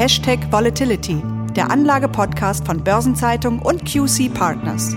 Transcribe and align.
Hashtag 0.00 0.50
Volatility, 0.50 1.22
der 1.54 1.70
Anlage-Podcast 1.70 2.64
von 2.64 2.82
Börsenzeitung 2.82 3.58
und 3.60 3.84
QC 3.84 4.30
Partners. 4.32 4.94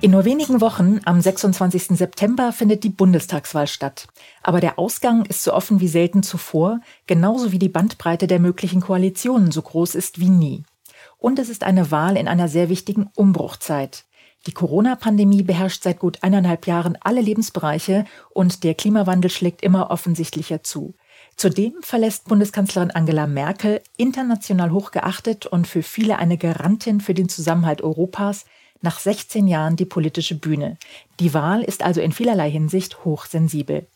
In 0.00 0.12
nur 0.12 0.24
wenigen 0.24 0.62
Wochen, 0.62 1.00
am 1.04 1.20
26. 1.20 1.88
September, 1.88 2.52
findet 2.52 2.84
die 2.84 2.88
Bundestagswahl 2.88 3.66
statt. 3.66 4.08
Aber 4.42 4.60
der 4.60 4.78
Ausgang 4.78 5.26
ist 5.26 5.42
so 5.42 5.52
offen 5.52 5.80
wie 5.80 5.88
selten 5.88 6.22
zuvor, 6.22 6.80
genauso 7.06 7.52
wie 7.52 7.58
die 7.58 7.68
Bandbreite 7.68 8.28
der 8.28 8.40
möglichen 8.40 8.80
Koalitionen 8.80 9.52
so 9.52 9.60
groß 9.60 9.94
ist 9.94 10.20
wie 10.20 10.30
nie. 10.30 10.62
Und 11.18 11.38
es 11.38 11.50
ist 11.50 11.64
eine 11.64 11.90
Wahl 11.90 12.16
in 12.16 12.28
einer 12.28 12.48
sehr 12.48 12.70
wichtigen 12.70 13.10
Umbruchzeit. 13.14 14.06
Die 14.46 14.52
Corona-Pandemie 14.52 15.42
beherrscht 15.42 15.84
seit 15.84 16.00
gut 16.00 16.18
eineinhalb 16.22 16.66
Jahren 16.66 16.98
alle 17.00 17.20
Lebensbereiche 17.20 18.04
und 18.30 18.64
der 18.64 18.74
Klimawandel 18.74 19.30
schlägt 19.30 19.62
immer 19.62 19.90
offensichtlicher 19.90 20.62
zu. 20.64 20.94
Zudem 21.36 21.74
verlässt 21.80 22.26
Bundeskanzlerin 22.26 22.90
Angela 22.90 23.26
Merkel, 23.26 23.80
international 23.96 24.72
hochgeachtet 24.72 25.46
und 25.46 25.66
für 25.66 25.82
viele 25.82 26.18
eine 26.18 26.38
Garantin 26.38 27.00
für 27.00 27.14
den 27.14 27.28
Zusammenhalt 27.28 27.82
Europas, 27.82 28.44
nach 28.80 28.98
16 28.98 29.46
Jahren 29.46 29.76
die 29.76 29.84
politische 29.84 30.34
Bühne. 30.34 30.76
Die 31.20 31.32
Wahl 31.34 31.62
ist 31.62 31.84
also 31.84 32.00
in 32.00 32.12
vielerlei 32.12 32.50
Hinsicht 32.50 33.04
hochsensibel. 33.04 33.86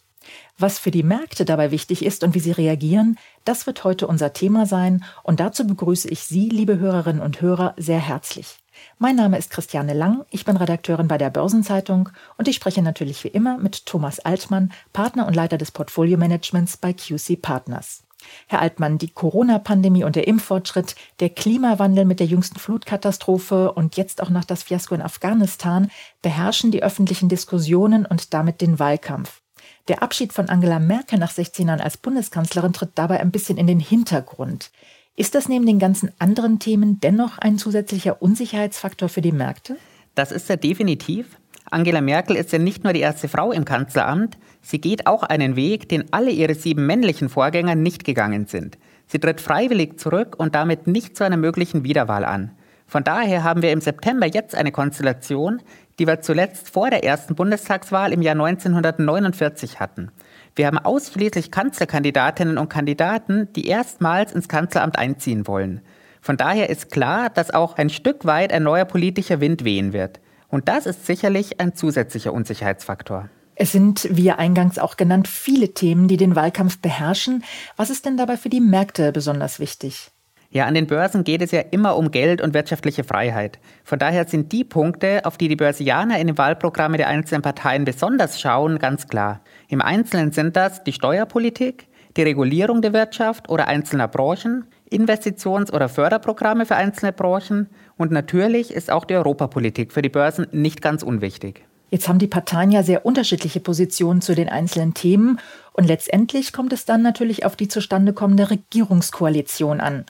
Was 0.59 0.79
für 0.79 0.91
die 0.91 1.03
Märkte 1.03 1.45
dabei 1.45 1.71
wichtig 1.71 2.05
ist 2.05 2.25
und 2.25 2.35
wie 2.35 2.41
sie 2.41 2.53
reagieren, 2.53 3.19
das 3.45 3.67
wird 3.67 3.85
heute 3.85 4.07
unser 4.07 4.33
Thema 4.33 4.67
sein 4.67 5.05
und 5.23 5.41
dazu 5.41 5.67
begrüße 5.67 6.09
ich 6.09 6.21
Sie, 6.21 6.49
liebe 6.49 6.79
Hörerinnen 6.79 7.23
und 7.23 7.41
Hörer, 7.41 7.75
sehr 7.77 8.01
herzlich. 8.01 8.59
Mein 8.99 9.17
Name 9.17 9.39
ist 9.39 9.51
Christiane 9.51 9.95
Lang, 9.95 10.25
ich 10.31 10.45
bin 10.45 10.57
Redakteurin 10.57 11.09
bei 11.09 11.19
der 11.19 11.31
Börsenzeitung 11.31 12.09
und 12.39 12.49
ich 12.49 12.57
spreche 12.57 12.83
natürlich 12.83 13.23
wie 13.25 13.29
immer 13.29 13.59
mit 13.59 13.87
Thomas 13.87 14.21
Altmann, 14.21 14.73
Partner 14.93 15.27
und 15.27 15.35
Leiter 15.35 15.59
des 15.59 15.71
Portfolio-Managements 15.71 16.77
bei 16.77 16.93
QC 16.93 17.41
Partners. 17.41 18.03
Herr 18.47 18.61
Altmann, 18.61 18.99
die 18.99 19.11
Corona-Pandemie 19.11 20.05
und 20.05 20.17
der 20.17 20.27
Impffortschritt, 20.27 20.95
der 21.21 21.31
Klimawandel 21.31 22.05
mit 22.05 22.21
der 22.21 22.27
jüngsten 22.27 22.59
Flutkatastrophe 22.59 23.73
und 23.73 23.97
jetzt 23.97 24.23
auch 24.23 24.31
noch 24.31 24.45
das 24.45 24.65
Fiasko 24.65 24.95
in 24.95 25.03
Afghanistan 25.03 25.91
beherrschen 26.23 26.71
die 26.71 26.83
öffentlichen 26.83 27.29
Diskussionen 27.29 28.07
und 28.07 28.35
damit 28.35 28.61
den 28.61 28.79
Wahlkampf. 28.79 29.43
Der 29.89 30.03
Abschied 30.03 30.33
von 30.33 30.49
Angela 30.49 30.79
Merkel 30.79 31.19
nach 31.19 31.31
16 31.31 31.69
Jahren 31.69 31.81
als 31.81 31.97
Bundeskanzlerin 31.97 32.73
tritt 32.73 32.93
dabei 32.95 33.21
ein 33.21 33.31
bisschen 33.31 33.59
in 33.59 33.67
den 33.67 33.81
Hintergrund. 33.81 34.71
Ist 35.19 35.35
das 35.35 35.49
neben 35.49 35.65
den 35.65 35.79
ganzen 35.79 36.13
anderen 36.19 36.59
Themen 36.59 37.01
dennoch 37.01 37.39
ein 37.39 37.57
zusätzlicher 37.57 38.21
Unsicherheitsfaktor 38.21 39.09
für 39.09 39.23
die 39.23 39.33
Märkte? 39.33 39.79
Das 40.15 40.31
ist 40.31 40.51
er 40.51 40.59
definitiv. 40.59 41.39
Angela 41.71 42.03
Merkel 42.03 42.37
ist 42.37 42.53
ja 42.53 42.59
nicht 42.59 42.85
nur 42.85 42.93
die 42.93 43.01
erste 43.01 43.27
Frau 43.27 43.51
im 43.51 43.65
Kanzleramt, 43.65 44.37
sie 44.61 44.79
geht 44.79 45.07
auch 45.07 45.23
einen 45.23 45.57
Weg, 45.57 45.89
den 45.89 46.13
alle 46.13 46.31
ihre 46.31 46.55
sieben 46.55 46.87
männlichen 46.87 47.31
Vorgänger 47.31 47.75
nicht 47.75 48.05
gegangen 48.05 48.47
sind. 48.47 48.77
Sie 49.07 49.19
tritt 49.19 49.41
freiwillig 49.41 49.99
zurück 49.99 50.37
und 50.39 50.55
damit 50.55 50.87
nicht 50.87 51.17
zu 51.17 51.25
einer 51.25 51.39
möglichen 51.39 51.83
Wiederwahl 51.83 52.25
an. 52.25 52.51
Von 52.87 53.03
daher 53.03 53.43
haben 53.43 53.63
wir 53.63 53.73
im 53.73 53.81
September 53.81 54.27
jetzt 54.27 54.55
eine 54.55 54.71
Konstellation, 54.71 55.63
die 55.99 56.07
wir 56.07 56.21
zuletzt 56.21 56.71
vor 56.71 56.91
der 56.91 57.05
ersten 57.05 57.35
Bundestagswahl 57.35 58.13
im 58.13 58.23
Jahr 58.23 58.35
1949 58.35 59.81
hatten. 59.81 60.11
Wir 60.55 60.67
haben 60.67 60.79
ausschließlich 60.79 61.51
Kanzlerkandidatinnen 61.51 62.59
und 62.59 62.69
Kandidaten, 62.69 63.49
die 63.55 63.67
erstmals 63.67 64.33
ins 64.33 64.49
Kanzleramt 64.49 64.99
einziehen 64.99 65.47
wollen. 65.47 65.81
Von 66.21 66.37
daher 66.37 66.71
ist 66.71 66.91
klar, 66.91 67.31
dass 67.31 67.53
auch 67.53 67.77
ein 67.77 67.91
Stück 67.91 68.25
weit 68.25 68.53
ein 68.53 68.63
neuer 68.63 68.85
politischer 68.85 69.41
Wind 69.41 69.65
wehen 69.65 69.93
wird. 69.93 70.21
Und 70.49 70.69
das 70.69 70.87
ist 70.87 71.07
sicherlich 71.07 71.61
ein 71.61 71.75
zusätzlicher 71.75 72.33
Unsicherheitsfaktor. 72.33 73.29
Es 73.55 73.73
sind, 73.73 74.07
wie 74.11 74.31
eingangs 74.31 74.79
auch 74.79 74.97
genannt, 74.97 75.29
viele 75.29 75.73
Themen, 75.73 76.09
die 76.09 76.19
den 76.19 76.37
Wahlkampf 76.37 76.79
beherrschen. 76.79 77.43
Was 77.77 77.91
ist 77.91 78.05
denn 78.05 78.17
dabei 78.17 78.37
für 78.37 78.51
die 78.51 78.61
Märkte 78.61 79.13
besonders 79.13 79.61
wichtig? 79.61 80.11
Ja, 80.57 80.65
an 80.65 80.73
den 80.73 80.87
Börsen 80.87 81.23
geht 81.23 81.43
es 81.43 81.51
ja 81.51 81.61
immer 81.71 81.99
um 81.99 82.11
Geld 82.11 82.41
und 82.41 82.55
wirtschaftliche 82.55 83.05
Freiheit. 83.05 83.59
Von 83.85 83.99
daher 83.99 84.27
sind 84.27 84.53
die 84.53 84.65
Punkte, 84.65 85.27
auf 85.27 85.37
die 85.37 85.49
die 85.49 85.57
Börsianer 85.57 86.19
in 86.19 86.29
den 86.29 86.39
Wahlprogrammen 86.39 86.97
der 86.97 87.09
einzelnen 87.09 87.43
Parteien 87.43 87.85
besonders 87.85 88.41
schauen, 88.41 88.79
ganz 88.79 89.07
klar. 89.07 89.43
Im 89.69 89.83
Einzelnen 89.83 90.33
sind 90.33 90.57
das 90.57 90.83
die 90.83 90.95
Steuerpolitik, 90.95 91.89
die 92.17 92.23
Regulierung 92.23 92.81
der 92.81 92.95
Wirtschaft 92.95 93.51
oder 93.51 93.69
einzelner 93.69 94.09
Branchen, 94.09 94.65
Investitions- 94.91 95.71
oder 95.71 95.91
Förderprogramme 95.91 96.65
für 96.65 96.77
einzelne 96.77 97.13
Branchen 97.13 97.69
und 97.99 98.11
natürlich 98.11 98.73
ist 98.73 98.91
auch 98.91 99.05
die 99.05 99.17
Europapolitik 99.17 99.93
für 99.93 100.01
die 100.01 100.09
Börsen 100.09 100.47
nicht 100.53 100.81
ganz 100.81 101.03
unwichtig. 101.03 101.67
Jetzt 101.89 102.09
haben 102.09 102.19
die 102.19 102.27
Parteien 102.27 102.73
ja 102.73 102.83
sehr 102.83 103.07
unterschiedliche 103.07 103.61
Positionen 103.61 104.21
zu 104.21 104.35
den 104.35 104.49
einzelnen 104.49 104.93
Themen 104.93 105.39
und 105.73 105.87
letztendlich 105.87 106.53
kommt 106.53 106.73
es 106.73 106.85
dann 106.85 107.03
natürlich 107.03 107.45
auf 107.45 107.55
die 107.55 107.69
zustande 107.69 108.13
kommende 108.13 108.51
Regierungskoalition 108.51 109.81
an. 109.81 110.05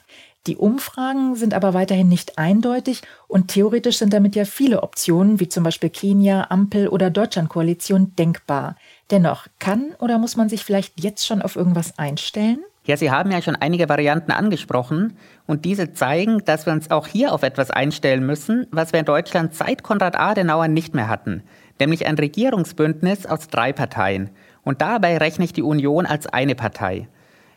Die 0.45 0.55
Umfragen 0.55 1.35
sind 1.35 1.53
aber 1.53 1.73
weiterhin 1.73 2.07
nicht 2.07 2.37
eindeutig 2.37 3.01
und 3.27 3.49
theoretisch 3.49 3.97
sind 3.97 4.13
damit 4.13 4.35
ja 4.35 4.45
viele 4.45 4.81
Optionen, 4.83 5.39
wie 5.41 5.49
zum 5.49 5.63
Beispiel 5.63 5.89
Kenia, 5.89 6.47
Ampel 6.49 6.87
oder 6.87 7.09
Deutschlandkoalition, 7.09 8.15
denkbar. 8.15 8.77
Dennoch, 9.11 9.47
kann 9.59 9.93
oder 9.99 10.17
muss 10.17 10.37
man 10.37 10.47
sich 10.47 10.63
vielleicht 10.63 11.03
jetzt 11.03 11.27
schon 11.27 11.41
auf 11.41 11.57
irgendwas 11.57 11.99
einstellen? 11.99 12.59
Ja, 12.87 12.95
Sie 12.95 13.11
haben 13.11 13.31
ja 13.31 13.41
schon 13.41 13.57
einige 13.57 13.89
Varianten 13.89 14.31
angesprochen 14.31 15.17
und 15.45 15.65
diese 15.65 15.91
zeigen, 15.91 16.45
dass 16.45 16.65
wir 16.65 16.71
uns 16.71 16.89
auch 16.89 17.05
hier 17.05 17.33
auf 17.33 17.43
etwas 17.43 17.69
einstellen 17.69 18.25
müssen, 18.25 18.65
was 18.71 18.93
wir 18.93 19.01
in 19.01 19.05
Deutschland 19.05 19.53
seit 19.53 19.83
Konrad 19.83 20.17
Adenauer 20.17 20.69
nicht 20.69 20.95
mehr 20.95 21.09
hatten, 21.09 21.43
nämlich 21.81 22.05
ein 22.05 22.15
Regierungsbündnis 22.15 23.25
aus 23.25 23.49
drei 23.49 23.73
Parteien. 23.73 24.29
Und 24.63 24.81
dabei 24.81 25.17
rechne 25.17 25.43
ich 25.43 25.51
die 25.51 25.63
Union 25.63 26.05
als 26.05 26.27
eine 26.27 26.55
Partei. 26.55 27.09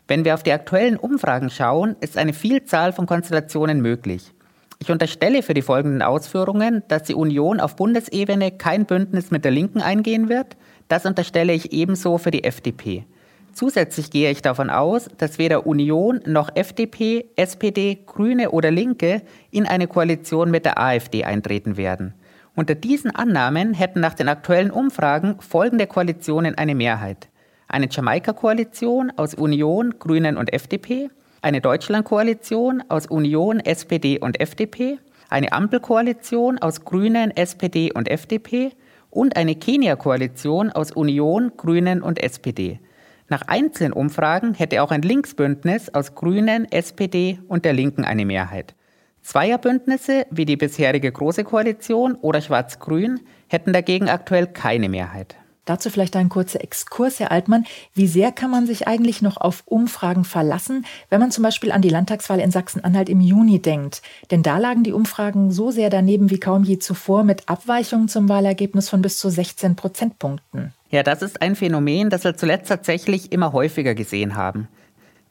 Wenn 0.07 0.25
wir 0.25 0.33
auf 0.33 0.43
die 0.43 0.51
aktuellen 0.51 0.97
Umfragen 0.97 1.49
schauen, 1.49 1.95
ist 2.01 2.17
eine 2.17 2.33
Vielzahl 2.33 2.93
von 2.93 3.05
Konstellationen 3.05 3.81
möglich. 3.81 4.33
Ich 4.79 4.91
unterstelle 4.91 5.43
für 5.43 5.53
die 5.53 5.61
folgenden 5.61 6.01
Ausführungen, 6.01 6.81
dass 6.87 7.03
die 7.03 7.13
Union 7.13 7.59
auf 7.59 7.75
Bundesebene 7.75 8.51
kein 8.51 8.85
Bündnis 8.85 9.29
mit 9.29 9.45
der 9.45 9.51
Linken 9.51 9.81
eingehen 9.81 10.27
wird. 10.27 10.57
Das 10.87 11.05
unterstelle 11.05 11.53
ich 11.53 11.71
ebenso 11.71 12.17
für 12.17 12.31
die 12.31 12.43
FDP. 12.43 13.05
Zusätzlich 13.53 14.09
gehe 14.09 14.31
ich 14.31 14.41
davon 14.41 14.69
aus, 14.69 15.07
dass 15.17 15.37
weder 15.37 15.67
Union 15.67 16.21
noch 16.25 16.49
FDP, 16.55 17.25
SPD, 17.35 17.99
Grüne 18.05 18.51
oder 18.51 18.71
Linke 18.71 19.21
in 19.51 19.67
eine 19.67 19.87
Koalition 19.87 20.49
mit 20.49 20.65
der 20.65 20.79
AfD 20.79 21.25
eintreten 21.25 21.77
werden. 21.77 22.13
Unter 22.55 22.75
diesen 22.75 23.11
Annahmen 23.15 23.73
hätten 23.73 23.99
nach 23.99 24.13
den 24.13 24.29
aktuellen 24.29 24.71
Umfragen 24.71 25.39
folgende 25.41 25.87
Koalitionen 25.87 26.55
eine 26.55 26.75
Mehrheit. 26.75 27.29
Eine 27.71 27.87
Jamaika-Koalition 27.89 29.13
aus 29.15 29.33
Union, 29.33 29.97
Grünen 29.97 30.35
und 30.35 30.51
FDP, 30.51 31.09
eine 31.41 31.61
Deutschland-Koalition 31.61 32.83
aus 32.89 33.05
Union, 33.05 33.61
SPD 33.61 34.19
und 34.19 34.41
FDP, 34.41 34.97
eine 35.29 35.53
Ampelkoalition 35.53 36.59
aus 36.59 36.83
Grünen, 36.83 37.31
SPD 37.31 37.93
und 37.93 38.09
FDP 38.09 38.73
und 39.09 39.37
eine 39.37 39.55
Kenia-Koalition 39.55 40.69
aus 40.69 40.91
Union, 40.91 41.53
Grünen 41.55 42.01
und 42.01 42.21
SPD. 42.21 42.81
Nach 43.29 43.43
einzelnen 43.47 43.93
Umfragen 43.93 44.53
hätte 44.53 44.83
auch 44.83 44.91
ein 44.91 45.01
Linksbündnis 45.01 45.93
aus 45.93 46.13
Grünen, 46.13 46.69
SPD 46.69 47.39
und 47.47 47.63
der 47.63 47.71
Linken 47.71 48.03
eine 48.03 48.25
Mehrheit. 48.25 48.75
Zweierbündnisse 49.21 50.25
wie 50.29 50.43
die 50.43 50.57
bisherige 50.57 51.09
Große 51.09 51.45
Koalition 51.45 52.15
oder 52.15 52.41
Schwarz-Grün 52.41 53.21
hätten 53.47 53.71
dagegen 53.71 54.09
aktuell 54.09 54.47
keine 54.47 54.89
Mehrheit. 54.89 55.37
Dazu 55.65 55.91
vielleicht 55.91 56.15
ein 56.15 56.29
kurzer 56.29 56.61
Exkurs, 56.61 57.19
Herr 57.19 57.31
Altmann. 57.31 57.65
Wie 57.93 58.07
sehr 58.07 58.31
kann 58.31 58.49
man 58.49 58.65
sich 58.65 58.87
eigentlich 58.87 59.21
noch 59.21 59.37
auf 59.37 59.61
Umfragen 59.65 60.23
verlassen, 60.23 60.85
wenn 61.09 61.19
man 61.19 61.29
zum 61.29 61.43
Beispiel 61.43 61.71
an 61.71 61.83
die 61.83 61.89
Landtagswahl 61.89 62.39
in 62.39 62.49
Sachsen-Anhalt 62.49 63.09
im 63.09 63.21
Juni 63.21 63.61
denkt? 63.61 64.01
Denn 64.31 64.41
da 64.41 64.57
lagen 64.57 64.83
die 64.83 64.91
Umfragen 64.91 65.51
so 65.51 65.69
sehr 65.69 65.91
daneben 65.91 66.31
wie 66.31 66.39
kaum 66.39 66.63
je 66.63 66.79
zuvor 66.79 67.23
mit 67.23 67.47
Abweichungen 67.47 68.07
zum 68.07 68.27
Wahlergebnis 68.27 68.89
von 68.89 69.03
bis 69.03 69.19
zu 69.19 69.29
16 69.29 69.75
Prozentpunkten. 69.75 70.73
Ja, 70.89 71.03
das 71.03 71.21
ist 71.21 71.41
ein 71.41 71.55
Phänomen, 71.55 72.09
das 72.09 72.23
wir 72.23 72.35
zuletzt 72.35 72.69
tatsächlich 72.69 73.31
immer 73.31 73.53
häufiger 73.53 73.93
gesehen 73.93 74.35
haben. 74.35 74.67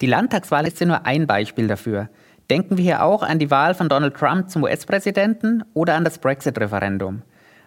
Die 0.00 0.06
Landtagswahl 0.06 0.67
ist 0.67 0.81
ja 0.81 0.87
nur 0.87 1.06
ein 1.06 1.26
Beispiel 1.26 1.67
dafür. 1.67 2.09
Denken 2.49 2.79
wir 2.79 2.85
hier 2.85 3.05
auch 3.05 3.23
an 3.23 3.38
die 3.38 3.50
Wahl 3.50 3.75
von 3.75 3.88
Donald 3.88 4.15
Trump 4.15 4.49
zum 4.49 4.62
US-Präsidenten 4.62 5.62
oder 5.75 5.94
an 5.94 6.05
das 6.05 6.19
Brexit-Referendum. 6.19 7.23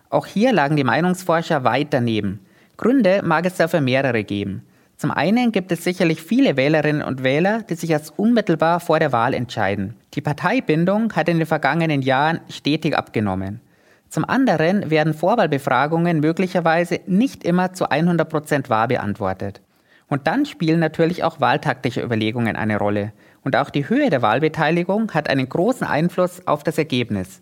Auch 0.09 0.25
hier 0.25 0.53
lagen 0.53 0.75
die 0.75 0.83
Meinungsforscher 0.83 1.63
weit 1.63 1.93
daneben. 1.93 2.39
Gründe 2.77 3.21
mag 3.23 3.45
es 3.45 3.55
dafür 3.55 3.81
mehrere 3.81 4.23
geben. 4.23 4.63
Zum 4.97 5.11
einen 5.11 5.51
gibt 5.51 5.71
es 5.71 5.83
sicherlich 5.83 6.21
viele 6.21 6.55
Wählerinnen 6.55 7.01
und 7.01 7.23
Wähler, 7.23 7.61
die 7.63 7.75
sich 7.75 7.89
erst 7.89 8.17
unmittelbar 8.17 8.79
vor 8.79 8.99
der 8.99 9.11
Wahl 9.11 9.33
entscheiden. 9.33 9.95
Die 10.13 10.21
Parteibindung 10.21 11.13
hat 11.13 11.29
in 11.29 11.39
den 11.39 11.45
vergangenen 11.45 12.01
Jahren 12.01 12.39
stetig 12.49 12.97
abgenommen. 12.97 13.59
Zum 14.09 14.25
anderen 14.25 14.89
werden 14.89 15.13
Vorwahlbefragungen 15.13 16.19
möglicherweise 16.19 16.99
nicht 17.05 17.43
immer 17.43 17.73
zu 17.73 17.89
100 17.89 18.29
Prozent 18.29 18.69
wahr 18.69 18.87
beantwortet. 18.87 19.61
Und 20.07 20.27
dann 20.27 20.45
spielen 20.45 20.79
natürlich 20.79 21.23
auch 21.23 21.39
wahltaktische 21.39 22.01
Überlegungen 22.01 22.55
eine 22.55 22.77
Rolle. 22.77 23.11
Und 23.43 23.55
auch 23.55 23.69
die 23.69 23.89
Höhe 23.89 24.09
der 24.09 24.21
Wahlbeteiligung 24.21 25.11
hat 25.11 25.29
einen 25.29 25.49
großen 25.49 25.85
Einfluss 25.85 26.47
auf 26.47 26.63
das 26.63 26.77
Ergebnis. 26.77 27.41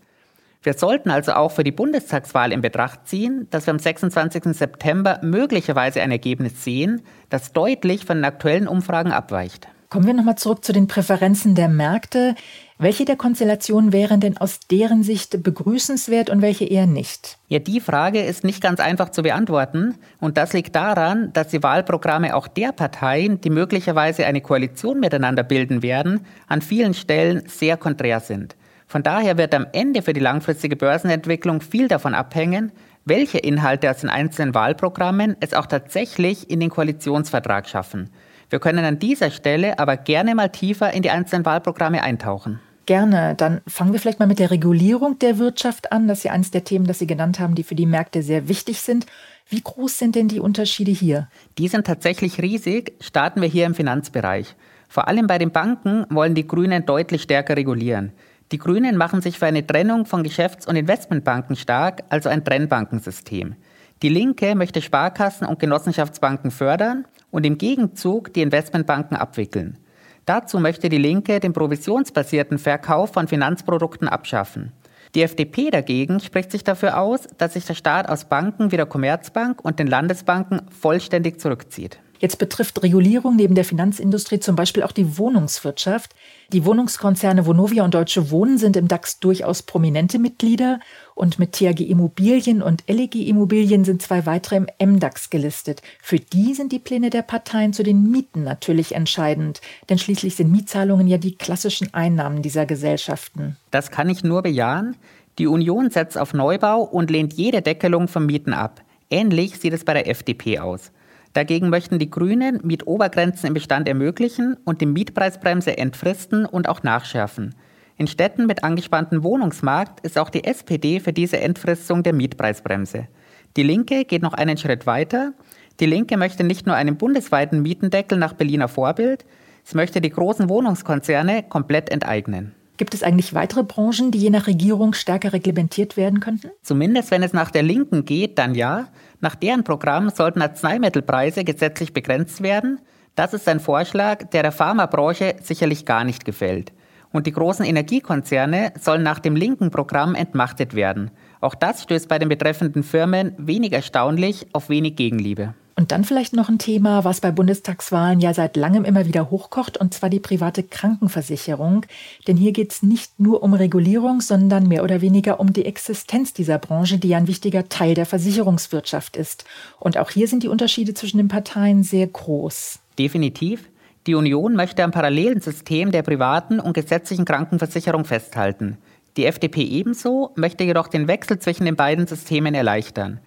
Wir 0.64 0.74
sollten 0.74 1.10
also 1.10 1.34
auch 1.34 1.52
für 1.52 1.64
die 1.64 1.72
Bundestagswahl 1.72 2.52
in 2.52 2.62
Betracht 2.62 3.08
ziehen, 3.08 3.48
dass 3.50 3.66
wir 3.66 3.72
am 3.72 3.80
26. 3.80 4.44
September 4.56 5.20
möglicherweise 5.24 6.02
ein 6.02 6.12
Ergebnis 6.12 6.64
sehen, 6.64 7.02
das 7.30 7.52
deutlich 7.52 8.06
von 8.06 8.18
den 8.18 8.26
aktuellen 8.26 8.68
Umfragen 8.68 9.12
abweicht. 9.12 9.68
Kommen 9.90 10.06
wir 10.06 10.14
nochmal 10.14 10.38
zurück 10.38 10.64
zu 10.64 10.72
den 10.72 10.88
Präferenzen 10.88 11.56
der 11.56 11.68
Märkte. 11.68 12.36
Welche 12.78 13.06
der 13.06 13.16
Konstellationen 13.16 13.92
wären 13.92 14.20
denn 14.20 14.38
aus 14.38 14.60
deren 14.60 15.02
Sicht 15.02 15.44
begrüßenswert 15.44 16.30
und 16.30 16.44
welche 16.44 16.66
eher 16.66 16.86
nicht? 16.86 17.40
Ja, 17.48 17.58
die 17.58 17.82
Frage 17.82 18.22
ist 18.22 18.44
nicht 18.44 18.62
ganz 18.62 18.80
einfach 18.80 19.10
zu 19.10 19.24
beantworten. 19.24 19.96
Und 20.20 20.38
das 20.38 20.54
liegt 20.54 20.76
daran, 20.76 21.34
dass 21.34 21.48
die 21.48 21.64
Wahlprogramme 21.64 22.36
auch 22.36 22.48
der 22.48 22.72
Parteien, 22.72 23.42
die 23.42 23.50
möglicherweise 23.50 24.28
eine 24.28 24.42
Koalition 24.42 25.00
miteinander 25.00 25.44
bilden 25.44 25.82
werden, 25.82 26.26
an 26.48 26.62
vielen 26.62 26.94
Stellen 26.94 27.44
sehr 27.48 27.78
konträr 27.78 28.20
sind. 28.20 28.56
Von 28.92 29.04
daher 29.04 29.38
wird 29.38 29.56
am 29.56 29.68
Ende 29.72 30.02
für 30.02 30.12
die 30.12 30.20
langfristige 30.20 30.76
Börsenentwicklung 30.76 31.62
viel 31.62 31.88
davon 31.88 32.14
abhängen, 32.14 32.74
welche 33.06 33.38
Inhalte 33.38 33.90
aus 33.90 34.00
den 34.00 34.10
einzelnen 34.10 34.54
Wahlprogrammen 34.54 35.38
es 35.40 35.54
auch 35.54 35.66
tatsächlich 35.66 36.50
in 36.50 36.60
den 36.60 36.70
Koalitionsvertrag 36.70 37.70
schaffen. 37.70 38.10
Wir 38.50 38.60
können 38.60 38.84
an 38.84 39.00
dieser 39.00 39.32
Stelle 39.32 39.80
aber 39.80 39.96
gerne 39.96 40.36
mal 40.36 40.50
tiefer 40.50 40.92
in 40.92 41.04
die 41.04 41.10
einzelnen 41.10 41.46
Wahlprogramme 41.46 42.04
eintauchen. 42.04 42.60
Gerne. 42.86 43.36
Dann 43.36 43.62
fangen 43.66 43.94
wir 43.94 44.00
vielleicht 44.02 44.20
mal 44.20 44.28
mit 44.28 44.40
der 44.40 44.52
Regulierung 44.52 45.18
der 45.20 45.38
Wirtschaft 45.38 45.94
an. 45.94 46.10
Das 46.10 46.18
ist 46.18 46.24
ja 46.26 46.34
eines 46.34 46.52
der 46.52 46.66
Themen, 46.66 46.86
das 46.86 47.00
Sie 47.00 47.08
genannt 47.08 47.40
haben, 47.40 47.56
die 47.56 47.64
für 47.64 47.76
die 47.76 47.86
Märkte 47.86 48.22
sehr 48.22 48.50
wichtig 48.50 48.82
sind. 48.82 49.06
Wie 49.48 49.62
groß 49.62 50.00
sind 50.00 50.16
denn 50.16 50.28
die 50.28 50.42
Unterschiede 50.42 50.92
hier? 50.92 51.30
Die 51.58 51.70
sind 51.70 51.88
tatsächlich 51.88 52.42
riesig. 52.42 52.92
Starten 53.00 53.42
wir 53.42 53.48
hier 53.48 53.68
im 53.68 53.74
Finanzbereich. 53.74 54.54
Vor 54.90 55.08
allem 55.08 55.28
bei 55.28 55.38
den 55.38 55.52
Banken 55.52 56.06
wollen 56.10 56.36
die 56.36 56.46
Grünen 56.46 56.86
deutlich 56.86 57.22
stärker 57.22 57.56
regulieren. 57.56 58.12
Die 58.52 58.58
Grünen 58.58 58.98
machen 58.98 59.22
sich 59.22 59.40
für 59.40 59.46
eine 59.46 59.66
Trennung 59.66 60.06
von 60.06 60.24
Geschäfts- 60.24 60.68
und 60.68 60.76
Investmentbanken 60.76 61.56
stark, 61.56 62.04
also 62.10 62.28
ein 62.28 62.44
Trennbankensystem. 62.44 63.56
Die 64.02 64.10
Linke 64.10 64.56
möchte 64.56 64.82
Sparkassen 64.82 65.48
und 65.48 65.60
Genossenschaftsbanken 65.60 66.52
fördern 66.52 67.06
und 67.30 67.46
im 67.46 67.58
Gegenzug 67.58 68.34
die 68.34 68.42
Investmentbanken 68.42 69.16
abwickeln. 69.16 69.78
Dazu 70.26 70.60
möchte 70.60 70.90
die 70.90 70.98
Linke 70.98 71.40
den 71.40 71.54
provisionsbasierten 71.54 72.58
Verkauf 72.58 73.14
von 73.14 73.30
Finanzprodukten 73.30 74.10
abschaffen. 74.10 74.74
Die 75.16 75.24
FDP 75.24 75.70
dagegen 75.70 76.20
spricht 76.20 76.52
sich 76.52 76.64
dafür 76.64 77.00
aus, 77.00 77.28
dass 77.38 77.54
sich 77.54 77.66
der 77.66 77.74
Staat 77.74 78.10
aus 78.10 78.26
Banken 78.26 78.72
wie 78.72 78.78
der 78.78 78.86
Commerzbank 78.86 79.64
und 79.64 79.80
den 79.80 79.88
Landesbanken 79.88 80.62
vollständig 80.70 81.40
zurückzieht. 81.40 82.00
Jetzt 82.22 82.38
betrifft 82.38 82.84
Regulierung 82.84 83.36
neben 83.36 83.56
der 83.56 83.66
Finanzindustrie 83.66 84.40
zum 84.40 84.56
Beispiel 84.56 84.84
auch 84.84 84.92
die 84.92 85.18
Wohnungswirtschaft. 85.18 86.12
Die 86.54 86.66
Wohnungskonzerne 86.66 87.48
Vonovia 87.48 87.84
und 87.84 87.96
Deutsche 87.96 88.30
Wohnen 88.30 88.60
sind 88.60 88.78
im 88.78 88.88
DAX 88.88 89.20
durchaus 89.20 89.64
prominente 89.64 90.20
Mitglieder 90.20 90.80
und 91.16 91.40
mit 91.40 91.54
THG 91.54 91.90
Immobilien 91.90 92.62
und 92.62 92.84
LEG 92.88 93.16
Immobilien 93.16 93.86
sind 93.86 94.04
zwei 94.04 94.28
weitere 94.28 94.58
im 94.58 94.68
MDAX 94.80 95.32
gelistet. 95.32 95.82
Für 96.00 96.20
die 96.20 96.54
sind 96.54 96.72
die 96.72 96.78
Pläne 96.78 97.10
der 97.10 97.24
Parteien 97.24 97.74
zu 97.74 97.82
den 97.82 98.12
Mieten 98.12 98.44
natürlich 98.44 98.94
entscheidend, 98.94 99.60
denn 99.90 99.98
schließlich 99.98 100.36
sind 100.36 100.52
Mietzahlungen 100.52 101.08
ja 101.08 101.18
die 101.18 101.36
klassischen 101.36 101.92
Einnahmen 101.92 102.44
dieser 102.44 102.68
Gesellschaften. 102.68 103.58
Das 103.72 103.90
kann 103.90 104.10
ich 104.10 104.24
nur 104.24 104.44
bejahen. 104.44 104.96
Die 105.40 105.48
Union 105.48 105.90
setzt 105.90 106.20
auf 106.20 106.36
Neubau 106.36 106.84
und 106.84 107.10
lehnt 107.10 107.34
jede 107.34 107.64
Deckelung 107.64 108.08
von 108.08 108.28
Mieten 108.28 108.54
ab. 108.54 108.82
Ähnlich 109.10 109.58
sieht 109.58 109.74
es 109.74 109.84
bei 109.84 109.96
der 109.96 110.08
FDP 110.08 110.60
aus. 110.60 110.92
Dagegen 111.34 111.70
möchten 111.70 111.98
die 111.98 112.10
Grünen 112.10 112.60
Mietobergrenzen 112.64 113.48
im 113.48 113.54
Bestand 113.54 113.88
ermöglichen 113.88 114.58
und 114.66 114.82
die 114.82 114.86
Mietpreisbremse 114.86 115.78
entfristen 115.78 116.46
und 116.46 116.68
auch 116.68 116.84
nachschärfen. 116.84 117.56
In 117.98 118.08
Städten 118.08 118.48
mit 118.48 118.64
angespanntem 118.64 119.24
Wohnungsmarkt 119.24 120.00
ist 120.02 120.18
auch 120.18 120.30
die 120.30 120.44
SPD 120.44 121.00
für 121.00 121.14
diese 121.14 121.40
Entfristung 121.40 122.04
der 122.04 122.14
Mietpreisbremse. 122.14 123.08
Die 123.56 123.64
Linke 123.64 124.06
geht 124.06 124.22
noch 124.22 124.34
einen 124.34 124.58
Schritt 124.58 124.86
weiter. 124.86 125.34
Die 125.80 125.86
Linke 125.86 126.18
möchte 126.18 126.44
nicht 126.44 126.66
nur 126.66 126.76
einen 126.76 126.98
bundesweiten 126.98 127.62
Mietendeckel 127.62 128.18
nach 128.18 128.34
Berliner 128.34 128.68
Vorbild, 128.68 129.26
sie 129.64 129.76
möchte 129.78 130.02
die 130.02 130.10
großen 130.10 130.50
Wohnungskonzerne 130.50 131.44
komplett 131.44 131.92
enteignen. 131.92 132.56
Gibt 132.78 132.94
es 132.94 133.04
eigentlich 133.04 133.34
weitere 133.34 133.64
Branchen, 133.64 134.12
die 134.12 134.20
je 134.20 134.30
nach 134.30 134.48
Regierung 134.48 134.94
stärker 134.94 135.34
reglementiert 135.34 135.98
werden 135.98 136.20
könnten? 136.20 136.50
Zumindest 136.62 137.12
wenn 137.12 137.24
es 137.24 137.34
nach 137.34 137.52
der 137.52 137.64
Linken 137.64 138.06
geht, 138.06 138.40
dann 138.40 138.56
ja. 138.56 138.88
Nach 139.20 139.36
deren 139.36 139.64
Programm 139.64 140.10
sollten 140.10 140.42
Arzneimittelpreise 140.42 141.44
gesetzlich 141.44 141.94
begrenzt 141.94 142.42
werden. 142.42 142.80
Das 143.16 143.34
ist 143.34 143.48
ein 143.48 143.60
Vorschlag, 143.60 144.30
der 144.30 144.42
der 144.42 144.52
Pharmabranche 144.52 145.36
sicherlich 145.44 145.86
gar 145.86 146.04
nicht 146.04 146.26
gefällt. 146.26 146.72
Und 147.12 147.28
die 147.28 147.34
großen 147.34 147.66
Energiekonzerne 147.66 148.72
sollen 148.80 149.04
nach 149.04 149.20
dem 149.20 149.36
linken 149.36 149.70
Programm 149.70 150.16
entmachtet 150.16 150.74
werden. 150.74 151.12
Auch 151.42 151.56
das 151.56 151.84
stößt 151.84 152.08
bei 152.08 152.20
den 152.20 152.30
betreffenden 152.30 152.84
Firmen 152.84 153.36
wenig 153.38 153.74
erstaunlich 153.74 154.48
auf 154.54 154.70
wenig 154.70 154.96
Gegenliebe. 154.96 155.54
Und 155.82 155.92
dann 155.92 156.04
vielleicht 156.04 156.34
noch 156.34 156.48
ein 156.48 156.60
Thema, 156.60 157.06
was 157.06 157.22
bei 157.22 157.32
Bundestagswahlen 157.32 158.20
ja 158.20 158.36
seit 158.36 158.56
langem 158.56 158.86
immer 158.86 159.08
wieder 159.08 159.32
hochkocht, 159.32 159.78
und 159.78 159.96
zwar 159.96 160.12
die 160.12 160.20
private 160.20 160.62
Krankenversicherung. 160.62 161.88
Denn 162.28 162.38
hier 162.38 162.52
geht 162.52 162.72
es 162.72 162.84
nicht 162.84 163.20
nur 163.20 163.42
um 163.42 163.56
Regulierung, 163.56 164.22
sondern 164.22 164.68
mehr 164.68 164.84
oder 164.84 165.02
weniger 165.02 165.40
um 165.40 165.54
die 165.54 165.66
Existenz 165.66 166.34
dieser 166.34 166.60
Branche, 166.60 167.00
die 167.00 167.08
ja 167.08 167.18
ein 167.18 167.28
wichtiger 167.28 167.68
Teil 167.68 167.96
der 167.96 168.06
Versicherungswirtschaft 168.06 169.18
ist. 169.18 169.44
Und 169.80 169.98
auch 169.98 170.12
hier 170.12 170.28
sind 170.28 170.44
die 170.44 170.50
Unterschiede 170.50 170.94
zwischen 170.94 171.18
den 171.18 171.30
Parteien 171.30 171.82
sehr 171.82 172.06
groß. 172.06 172.78
Definitiv. 173.00 173.68
Die 174.06 174.14
Union 174.14 174.56
möchte 174.56 174.84
am 174.84 174.92
parallelen 174.92 175.42
System 175.42 175.92
der 175.92 176.04
privaten 176.04 176.60
und 176.60 176.74
gesetzlichen 176.74 177.26
Krankenversicherung 177.26 178.06
festhalten. 178.06 178.78
Die 179.18 179.26
FDP 179.26 179.64
ebenso, 179.64 180.30
möchte 180.36 180.64
jedoch 180.64 180.90
den 180.90 181.08
Wechsel 181.08 181.40
zwischen 181.40 181.66
den 181.66 181.76
beiden 181.76 182.06
Systemen 182.06 182.54
erleichtern. 182.54 183.20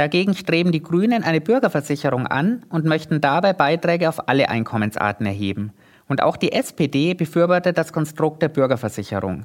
Dagegen 0.00 0.34
streben 0.34 0.72
die 0.72 0.82
Grünen 0.82 1.24
eine 1.24 1.42
Bürgerversicherung 1.42 2.26
an 2.26 2.64
und 2.70 2.86
möchten 2.86 3.20
dabei 3.20 3.52
Beiträge 3.52 4.08
auf 4.08 4.30
alle 4.30 4.48
Einkommensarten 4.48 5.26
erheben. 5.26 5.74
Und 6.08 6.22
auch 6.22 6.38
die 6.38 6.52
SPD 6.52 7.12
befürwortet 7.12 7.76
das 7.76 7.92
Konstrukt 7.92 8.40
der 8.40 8.48
Bürgerversicherung. 8.48 9.44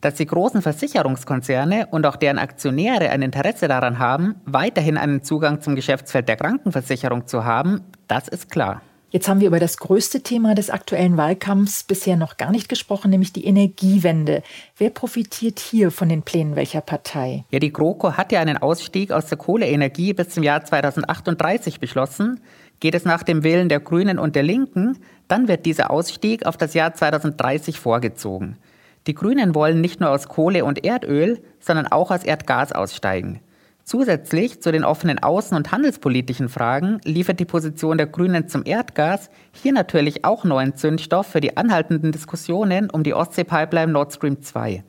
Dass 0.00 0.14
die 0.14 0.26
großen 0.26 0.62
Versicherungskonzerne 0.62 1.86
und 1.92 2.06
auch 2.06 2.16
deren 2.16 2.38
Aktionäre 2.38 3.10
ein 3.10 3.22
Interesse 3.22 3.68
daran 3.68 4.00
haben, 4.00 4.34
weiterhin 4.46 4.96
einen 4.98 5.22
Zugang 5.22 5.60
zum 5.60 5.76
Geschäftsfeld 5.76 6.28
der 6.28 6.38
Krankenversicherung 6.38 7.28
zu 7.28 7.44
haben, 7.44 7.82
das 8.08 8.26
ist 8.26 8.50
klar. 8.50 8.82
Jetzt 9.14 9.28
haben 9.28 9.38
wir 9.38 9.46
über 9.46 9.60
das 9.60 9.76
größte 9.76 10.24
Thema 10.24 10.56
des 10.56 10.70
aktuellen 10.70 11.16
Wahlkampfs 11.16 11.84
bisher 11.84 12.16
noch 12.16 12.36
gar 12.36 12.50
nicht 12.50 12.68
gesprochen, 12.68 13.12
nämlich 13.12 13.32
die 13.32 13.44
Energiewende. 13.44 14.42
Wer 14.76 14.90
profitiert 14.90 15.60
hier 15.60 15.92
von 15.92 16.08
den 16.08 16.22
Plänen 16.22 16.56
welcher 16.56 16.80
Partei? 16.80 17.44
Ja, 17.52 17.60
die 17.60 17.72
GroKo 17.72 18.14
hat 18.14 18.32
ja 18.32 18.40
einen 18.40 18.56
Ausstieg 18.56 19.12
aus 19.12 19.26
der 19.26 19.38
Kohleenergie 19.38 20.14
bis 20.14 20.30
zum 20.30 20.42
Jahr 20.42 20.64
2038 20.64 21.78
beschlossen. 21.78 22.40
Geht 22.80 22.96
es 22.96 23.04
nach 23.04 23.22
dem 23.22 23.44
Willen 23.44 23.68
der 23.68 23.78
Grünen 23.78 24.18
und 24.18 24.34
der 24.34 24.42
Linken, 24.42 24.98
dann 25.28 25.46
wird 25.46 25.64
dieser 25.64 25.92
Ausstieg 25.92 26.44
auf 26.44 26.56
das 26.56 26.74
Jahr 26.74 26.92
2030 26.92 27.78
vorgezogen. 27.78 28.56
Die 29.06 29.14
Grünen 29.14 29.54
wollen 29.54 29.80
nicht 29.80 30.00
nur 30.00 30.10
aus 30.10 30.26
Kohle 30.26 30.64
und 30.64 30.84
Erdöl, 30.84 31.40
sondern 31.60 31.86
auch 31.86 32.10
aus 32.10 32.24
Erdgas 32.24 32.72
aussteigen. 32.72 33.38
Zusätzlich 33.84 34.62
zu 34.62 34.72
den 34.72 34.82
offenen 34.82 35.18
außen- 35.18 35.54
und 35.54 35.70
handelspolitischen 35.70 36.48
Fragen 36.48 37.00
liefert 37.04 37.38
die 37.38 37.44
Position 37.44 37.98
der 37.98 38.06
Grünen 38.06 38.48
zum 38.48 38.62
Erdgas 38.64 39.28
hier 39.52 39.74
natürlich 39.74 40.24
auch 40.24 40.44
neuen 40.44 40.74
Zündstoff 40.74 41.26
für 41.26 41.42
die 41.42 41.58
anhaltenden 41.58 42.10
Diskussionen 42.10 42.88
um 42.88 43.02
die 43.02 43.12
Ostsee-Pipeline 43.12 43.92
Nord 43.92 44.14
Stream 44.14 44.40
2. 44.40 44.82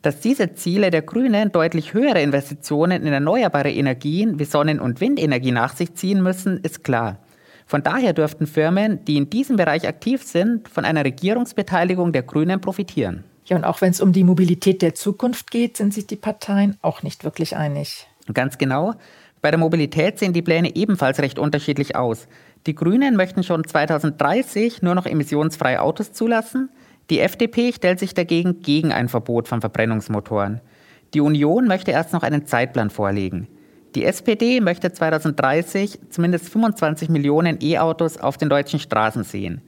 Dass 0.00 0.20
diese 0.20 0.54
Ziele 0.54 0.90
der 0.90 1.02
Grünen 1.02 1.52
deutlich 1.52 1.92
höhere 1.92 2.22
Investitionen 2.22 3.04
in 3.04 3.12
erneuerbare 3.12 3.70
Energien 3.70 4.38
wie 4.38 4.46
Sonnen- 4.46 4.80
und 4.80 5.02
Windenergie 5.02 5.52
nach 5.52 5.76
sich 5.76 5.92
ziehen 5.94 6.22
müssen, 6.22 6.60
ist 6.62 6.82
klar. 6.82 7.18
Von 7.66 7.82
daher 7.82 8.14
dürften 8.14 8.46
Firmen, 8.46 9.04
die 9.04 9.18
in 9.18 9.28
diesem 9.28 9.56
Bereich 9.56 9.86
aktiv 9.86 10.22
sind, 10.22 10.66
von 10.66 10.86
einer 10.86 11.04
Regierungsbeteiligung 11.04 12.12
der 12.12 12.22
Grünen 12.22 12.62
profitieren. 12.62 13.24
Ja, 13.44 13.56
und 13.56 13.64
auch 13.64 13.82
wenn 13.82 13.90
es 13.90 14.00
um 14.00 14.12
die 14.12 14.24
Mobilität 14.24 14.80
der 14.80 14.94
Zukunft 14.94 15.50
geht, 15.50 15.76
sind 15.76 15.92
sich 15.92 16.06
die 16.06 16.16
Parteien 16.16 16.78
auch 16.80 17.02
nicht 17.02 17.22
wirklich 17.22 17.56
einig. 17.56 18.06
Ganz 18.32 18.58
genau. 18.58 18.94
Bei 19.42 19.50
der 19.50 19.58
Mobilität 19.58 20.18
sehen 20.18 20.32
die 20.32 20.42
Pläne 20.42 20.74
ebenfalls 20.76 21.20
recht 21.20 21.38
unterschiedlich 21.38 21.96
aus. 21.96 22.28
Die 22.66 22.74
Grünen 22.74 23.16
möchten 23.16 23.42
schon 23.42 23.64
2030 23.64 24.82
nur 24.82 24.94
noch 24.94 25.06
emissionsfreie 25.06 25.80
Autos 25.80 26.12
zulassen. 26.12 26.68
Die 27.08 27.20
FDP 27.20 27.72
stellt 27.72 27.98
sich 27.98 28.12
dagegen 28.12 28.60
gegen 28.60 28.92
ein 28.92 29.08
Verbot 29.08 29.48
von 29.48 29.60
Verbrennungsmotoren. 29.60 30.60
Die 31.14 31.20
Union 31.20 31.66
möchte 31.66 31.90
erst 31.90 32.12
noch 32.12 32.22
einen 32.22 32.46
Zeitplan 32.46 32.90
vorlegen. 32.90 33.48
Die 33.94 34.04
SPD 34.04 34.60
möchte 34.60 34.92
2030 34.92 35.98
zumindest 36.10 36.50
25 36.50 37.08
Millionen 37.08 37.58
E-Autos 37.60 38.18
auf 38.18 38.36
den 38.36 38.48
deutschen 38.48 38.78
Straßen 38.78 39.24
sehen. 39.24 39.62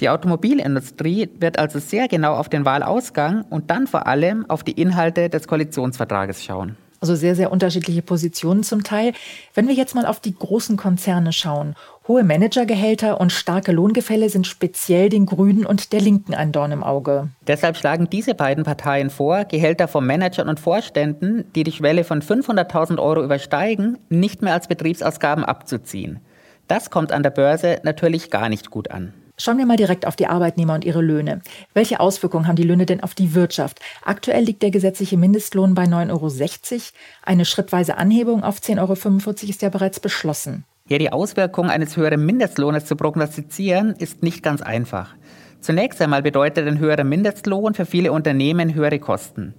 Die 0.00 0.08
Automobilindustrie 0.08 1.30
wird 1.40 1.58
also 1.58 1.78
sehr 1.78 2.08
genau 2.08 2.34
auf 2.34 2.48
den 2.48 2.64
Wahlausgang 2.64 3.44
und 3.50 3.70
dann 3.70 3.86
vor 3.86 4.06
allem 4.06 4.48
auf 4.48 4.62
die 4.62 4.80
Inhalte 4.80 5.28
des 5.28 5.48
Koalitionsvertrages 5.48 6.44
schauen. 6.44 6.76
Also 7.04 7.16
sehr, 7.16 7.36
sehr 7.36 7.52
unterschiedliche 7.52 8.00
Positionen 8.00 8.62
zum 8.62 8.82
Teil. 8.82 9.12
Wenn 9.52 9.68
wir 9.68 9.74
jetzt 9.74 9.94
mal 9.94 10.06
auf 10.06 10.20
die 10.20 10.34
großen 10.34 10.78
Konzerne 10.78 11.34
schauen, 11.34 11.74
hohe 12.08 12.24
Managergehälter 12.24 13.20
und 13.20 13.30
starke 13.30 13.72
Lohngefälle 13.72 14.30
sind 14.30 14.46
speziell 14.46 15.10
den 15.10 15.26
Grünen 15.26 15.66
und 15.66 15.92
der 15.92 16.00
Linken 16.00 16.32
ein 16.32 16.50
Dorn 16.50 16.72
im 16.72 16.82
Auge. 16.82 17.28
Deshalb 17.46 17.76
schlagen 17.76 18.08
diese 18.08 18.34
beiden 18.34 18.64
Parteien 18.64 19.10
vor, 19.10 19.44
Gehälter 19.44 19.86
von 19.86 20.06
Managern 20.06 20.48
und 20.48 20.60
Vorständen, 20.60 21.44
die 21.54 21.64
die 21.64 21.72
Schwelle 21.72 22.04
von 22.04 22.22
500.000 22.22 22.98
Euro 22.98 23.22
übersteigen, 23.22 23.98
nicht 24.08 24.40
mehr 24.40 24.54
als 24.54 24.66
Betriebsausgaben 24.66 25.44
abzuziehen. 25.44 26.20
Das 26.68 26.88
kommt 26.88 27.12
an 27.12 27.22
der 27.22 27.28
Börse 27.28 27.80
natürlich 27.82 28.30
gar 28.30 28.48
nicht 28.48 28.70
gut 28.70 28.90
an. 28.90 29.12
Schauen 29.36 29.58
wir 29.58 29.66
mal 29.66 29.76
direkt 29.76 30.06
auf 30.06 30.14
die 30.14 30.28
Arbeitnehmer 30.28 30.74
und 30.74 30.84
ihre 30.84 31.02
Löhne. 31.02 31.40
Welche 31.72 31.98
Auswirkungen 31.98 32.46
haben 32.46 32.54
die 32.54 32.62
Löhne 32.62 32.86
denn 32.86 33.02
auf 33.02 33.14
die 33.14 33.34
Wirtschaft? 33.34 33.80
Aktuell 34.04 34.44
liegt 34.44 34.62
der 34.62 34.70
gesetzliche 34.70 35.16
Mindestlohn 35.16 35.74
bei 35.74 35.84
9,60 35.84 36.72
Euro. 36.72 36.82
Eine 37.22 37.44
schrittweise 37.44 37.96
Anhebung 37.96 38.44
auf 38.44 38.60
10,45 38.60 38.78
Euro 38.78 39.50
ist 39.50 39.62
ja 39.62 39.70
bereits 39.70 39.98
beschlossen. 39.98 40.64
Ja, 40.88 40.98
die 40.98 41.10
Auswirkungen 41.10 41.70
eines 41.70 41.96
höheren 41.96 42.24
Mindestlohnes 42.24 42.84
zu 42.84 42.94
prognostizieren, 42.94 43.96
ist 43.98 44.22
nicht 44.22 44.42
ganz 44.44 44.62
einfach. 44.62 45.14
Zunächst 45.60 46.00
einmal 46.00 46.22
bedeutet 46.22 46.68
ein 46.68 46.78
höherer 46.78 47.04
Mindestlohn 47.04 47.74
für 47.74 47.86
viele 47.86 48.12
Unternehmen 48.12 48.74
höhere 48.74 49.00
Kosten. 49.00 49.54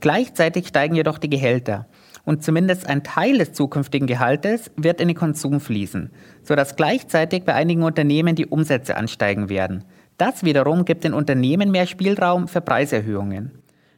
Gleichzeitig 0.00 0.66
steigen 0.66 0.96
jedoch 0.96 1.18
die 1.18 1.30
Gehälter 1.30 1.86
und 2.30 2.44
zumindest 2.44 2.86
ein 2.86 3.02
Teil 3.02 3.38
des 3.38 3.54
zukünftigen 3.54 4.06
Gehaltes 4.06 4.70
wird 4.76 5.00
in 5.00 5.08
den 5.08 5.16
Konsum 5.16 5.58
fließen, 5.58 6.12
sodass 6.44 6.76
gleichzeitig 6.76 7.42
bei 7.42 7.54
einigen 7.54 7.82
Unternehmen 7.82 8.36
die 8.36 8.46
Umsätze 8.46 8.96
ansteigen 8.96 9.48
werden. 9.48 9.82
Das 10.16 10.44
wiederum 10.44 10.84
gibt 10.84 11.02
den 11.02 11.12
Unternehmen 11.12 11.72
mehr 11.72 11.88
Spielraum 11.88 12.46
für 12.46 12.60
Preiserhöhungen. 12.60 13.50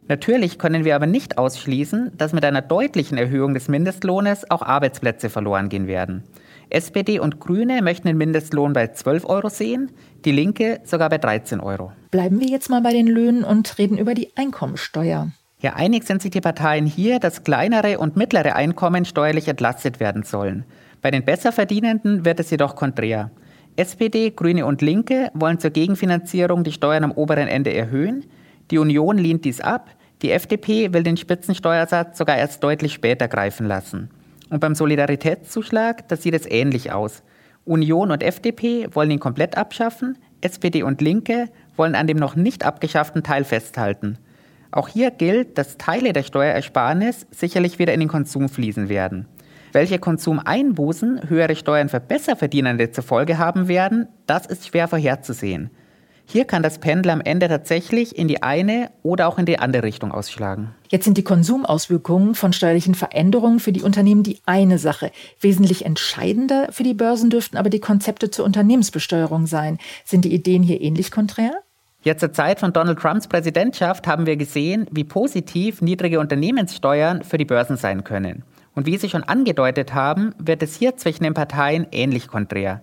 Natürlich 0.09 0.59
können 0.59 0.87
wir 0.87 0.97
aber 0.97 1.05
nicht 1.07 1.37
ausschließen, 1.37 2.13
dass 2.17 2.33
mit 2.33 2.43
einer 2.47 2.63
deutlichen 2.63 3.19
Erhöhung 3.19 3.53
des 3.53 3.69
Mindestlohnes 3.69 4.51
auch 4.51 4.63
Arbeitsplätze 4.63 5.29
verloren 5.29 5.69
gehen 5.69 5.87
werden. 5.87 6.23
SPD 6.71 7.21
und 7.21 7.39
Grüne 7.39 7.83
möchten 7.83 8.09
den 8.09 8.17
Mindestlohn 8.17 8.73
bei 8.73 8.89
12 8.89 9.27
Euro 9.27 9.51
sehen, 9.51 9.91
die 10.25 10.33
Linke 10.33 10.81
sogar 10.85 11.11
bei 11.11 11.19
13 11.19 11.61
Euro. 11.61 11.93
Bleiben 12.11 12.41
wir 12.41 12.49
jetzt 12.49 12.71
mal 12.71 12.81
bei 12.81 12.95
den 12.95 13.09
Löhnen 13.09 13.45
und 13.45 13.77
reden 13.77 13.99
über 13.99 14.15
die 14.15 14.35
Einkommensteuer. 14.37 15.33
Ja, 15.63 15.75
einig 15.75 16.03
sind 16.03 16.21
sich 16.21 16.33
die 16.33 16.41
Parteien 16.41 16.87
hier, 16.87 17.21
dass 17.21 17.45
kleinere 17.45 17.99
und 17.99 18.17
mittlere 18.17 18.57
Einkommen 18.57 19.05
steuerlich 19.05 19.47
entlastet 19.47 20.01
werden 20.01 20.25
sollen. 20.25 20.65
Bei 21.01 21.13
den 21.13 21.25
Besserverdienenden 21.25 22.25
wird 22.25 22.41
es 22.41 22.51
jedoch 22.51 22.75
konträr. 22.75 23.31
SPD, 23.77 24.31
Grüne 24.31 24.67
und 24.67 24.83
Linke 24.83 25.31
wollen 25.35 25.61
zur 25.61 25.71
Gegenfinanzierung 25.71 26.65
die 26.65 26.73
Steuern 26.73 27.05
am 27.05 27.13
oberen 27.13 27.47
Ende 27.47 27.73
erhöhen. 27.73 28.27
Die 28.73 28.79
Union 28.79 29.19
lehnt 29.19 29.45
dies 29.45 29.61
ab. 29.61 29.91
Die 30.23 30.33
FDP 30.33 30.93
will 30.93 31.05
den 31.05 31.17
Spitzensteuersatz 31.17 32.19
sogar 32.19 32.37
erst 32.37 32.65
deutlich 32.65 32.93
später 32.93 33.29
greifen 33.29 33.67
lassen. 33.67 34.11
Und 34.51 34.59
beim 34.59 34.75
Solidaritätszuschlag, 34.75 36.09
da 36.09 36.17
sieht 36.17 36.35
es 36.35 36.45
ähnlich 36.45 36.91
aus. 36.91 37.23
Union 37.65 38.11
und 38.11 38.25
FDP 38.25 38.89
wollen 38.91 39.13
ihn 39.13 39.21
komplett 39.21 39.57
abschaffen. 39.57 40.19
SPD 40.41 40.83
und 40.83 41.01
Linke 41.01 41.49
wollen 41.77 41.95
an 41.95 42.09
dem 42.09 42.17
noch 42.17 42.35
nicht 42.35 42.67
abgeschafften 42.67 43.23
Teil 43.23 43.45
festhalten. 43.45 44.19
Auch 44.73 44.89
hier 44.89 45.11
gilt, 45.11 45.59
dass 45.59 45.77
Teile 45.77 46.15
der 46.15 46.23
Steuerersparnis 46.23 47.27
sicherlich 47.31 47.79
wieder 47.79 47.93
in 47.93 48.01
den 48.01 48.09
Konsum 48.09 48.49
fließen 48.49 48.89
werden. 48.89 49.29
Welche 49.73 49.99
Konsumeinbußen 49.99 51.29
höhere 51.29 51.57
Steuern 51.57 51.91
für 51.91 52.01
Besserverdienende 52.01 52.91
zur 52.91 53.05
Folge 53.05 53.39
haben 53.39 53.69
werden, 53.69 54.09
das 54.27 54.47
ist 54.47 54.67
schwer 54.67 54.89
vorherzusehen. 54.89 55.71
Hier 56.25 56.47
kann 56.47 56.63
das 56.63 56.79
Pendel 56.79 57.11
am 57.11 57.21
Ende 57.21 57.49
tatsächlich 57.49 58.17
in 58.17 58.29
die 58.29 58.43
eine 58.43 58.91
oder 59.03 59.29
auch 59.29 59.39
in 59.39 59.45
die 59.45 59.59
andere 59.59 59.83
Richtung 59.83 60.13
ausschlagen. 60.13 60.75
Jetzt 60.89 61.05
sind 61.05 61.19
die 61.19 61.25
Konsumauswirkungen 61.25 62.35
von 62.35 62.53
steuerlichen 62.53 62.95
Veränderungen 62.95 63.61
für 63.61 63.73
die 63.73 63.83
Unternehmen 63.83 64.23
die 64.23 64.41
eine 64.47 64.79
Sache. 64.79 65.11
Wesentlich 65.41 65.85
entscheidender 65.85 66.69
für 66.71 66.85
die 66.85 66.95
Börsen 66.95 67.29
dürften 67.29 67.57
aber 67.57 67.71
die 67.71 67.81
Konzepte 67.81 68.31
zur 68.31 68.45
Unternehmensbesteuerung 68.45 69.47
sein. 69.47 69.79
Sind 70.05 70.25
die 70.25 70.33
Ideen 70.33 70.63
hier 70.63 70.81
ähnlich 70.81 71.11
konträr? 71.11 71.53
Ja, 72.05 72.17
zur 72.17 72.33
Zeit 72.33 72.59
von 72.59 72.73
Donald 72.73 72.99
Trumps 72.99 73.29
Präsidentschaft 73.29 74.09
haben 74.09 74.27
wir 74.27 74.37
gesehen, 74.37 74.89
wie 74.91 75.05
positiv 75.05 75.81
niedrige 75.83 76.19
Unternehmenssteuern 76.19 77.23
für 77.23 77.39
die 77.39 77.45
Börsen 77.45 77.77
sein 77.77 78.03
können. 78.03 78.43
Und 78.75 78.87
wie 78.87 78.97
Sie 78.97 79.09
schon 79.09 79.23
angedeutet 79.23 79.95
haben, 79.95 80.35
wird 80.37 80.65
es 80.65 80.75
hier 80.75 80.97
zwischen 80.97 81.23
den 81.23 81.35
Parteien 81.35 81.87
ähnlich 81.93 82.27
konträr. 82.27 82.83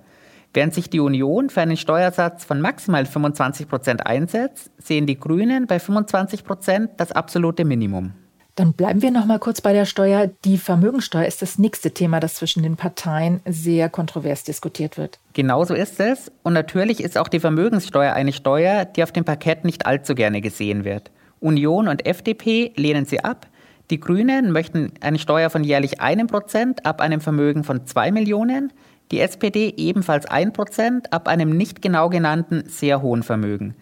Während 0.54 0.74
sich 0.74 0.90
die 0.90 1.02
Union 1.02 1.50
für 1.50 1.60
einen 1.60 1.76
Steuersatz 1.76 2.46
von 2.46 2.62
maximal 2.62 3.06
25 3.06 3.68
Prozent 3.68 4.08
einsetzt, 4.08 4.72
sehen 4.78 5.06
die 5.06 5.20
Grünen 5.20 5.68
bei 5.68 5.80
25 5.80 6.46
Prozent 6.46 6.92
das 6.96 7.12
absolute 7.12 7.66
Minimum. 7.66 8.14
Dann 8.60 8.74
bleiben 8.74 9.02
wir 9.02 9.12
noch 9.12 9.26
mal 9.26 9.40
kurz 9.40 9.62
bei 9.62 9.72
der 9.72 9.86
Steuer. 9.86 10.30
Die 10.44 10.58
Vermögensteuer 10.58 11.24
ist 11.24 11.42
das 11.42 11.60
nächste 11.60 11.92
Thema, 11.92 12.20
das 12.20 12.36
zwischen 12.36 12.62
den 12.62 12.76
Parteien 12.76 13.40
sehr 13.46 13.88
kontrovers 13.88 14.44
diskutiert 14.44 14.98
wird. 14.98 15.18
Genauso 15.32 15.74
ist 15.74 15.98
es. 16.02 16.30
Und 16.44 16.52
natürlich 16.52 17.02
ist 17.02 17.18
auch 17.18 17.30
die 17.30 17.40
Vermögenssteuer 17.40 18.12
eine 18.12 18.34
Steuer, 18.34 18.84
die 18.84 19.02
auf 19.02 19.14
dem 19.14 19.24
Parkett 19.24 19.64
nicht 19.64 19.86
allzu 19.86 20.14
gerne 20.14 20.42
gesehen 20.42 20.84
wird. 20.84 21.10
Union 21.40 21.88
und 21.88 22.06
FDP 22.06 22.74
lehnen 22.76 23.06
sie 23.06 23.24
ab. 23.24 23.48
Die 23.92 24.00
Grünen 24.02 24.52
möchten 24.52 24.92
eine 25.00 25.20
Steuer 25.20 25.50
von 25.50 25.64
jährlich 25.64 26.02
einem 26.02 26.28
Prozent 26.28 26.86
ab 26.86 27.00
einem 27.00 27.22
Vermögen 27.22 27.64
von 27.64 27.88
zwei 27.88 28.12
Millionen. 28.12 28.74
Die 29.14 29.22
SPD 29.22 29.74
ebenfalls 29.78 30.26
ein 30.26 30.52
Prozent 30.52 31.14
ab 31.14 31.30
einem 31.30 31.56
nicht 31.56 31.82
genau 31.82 32.10
genannten 32.10 32.66
sehr 32.68 33.02
hohen 33.02 33.24
Vermögen. 33.24 33.76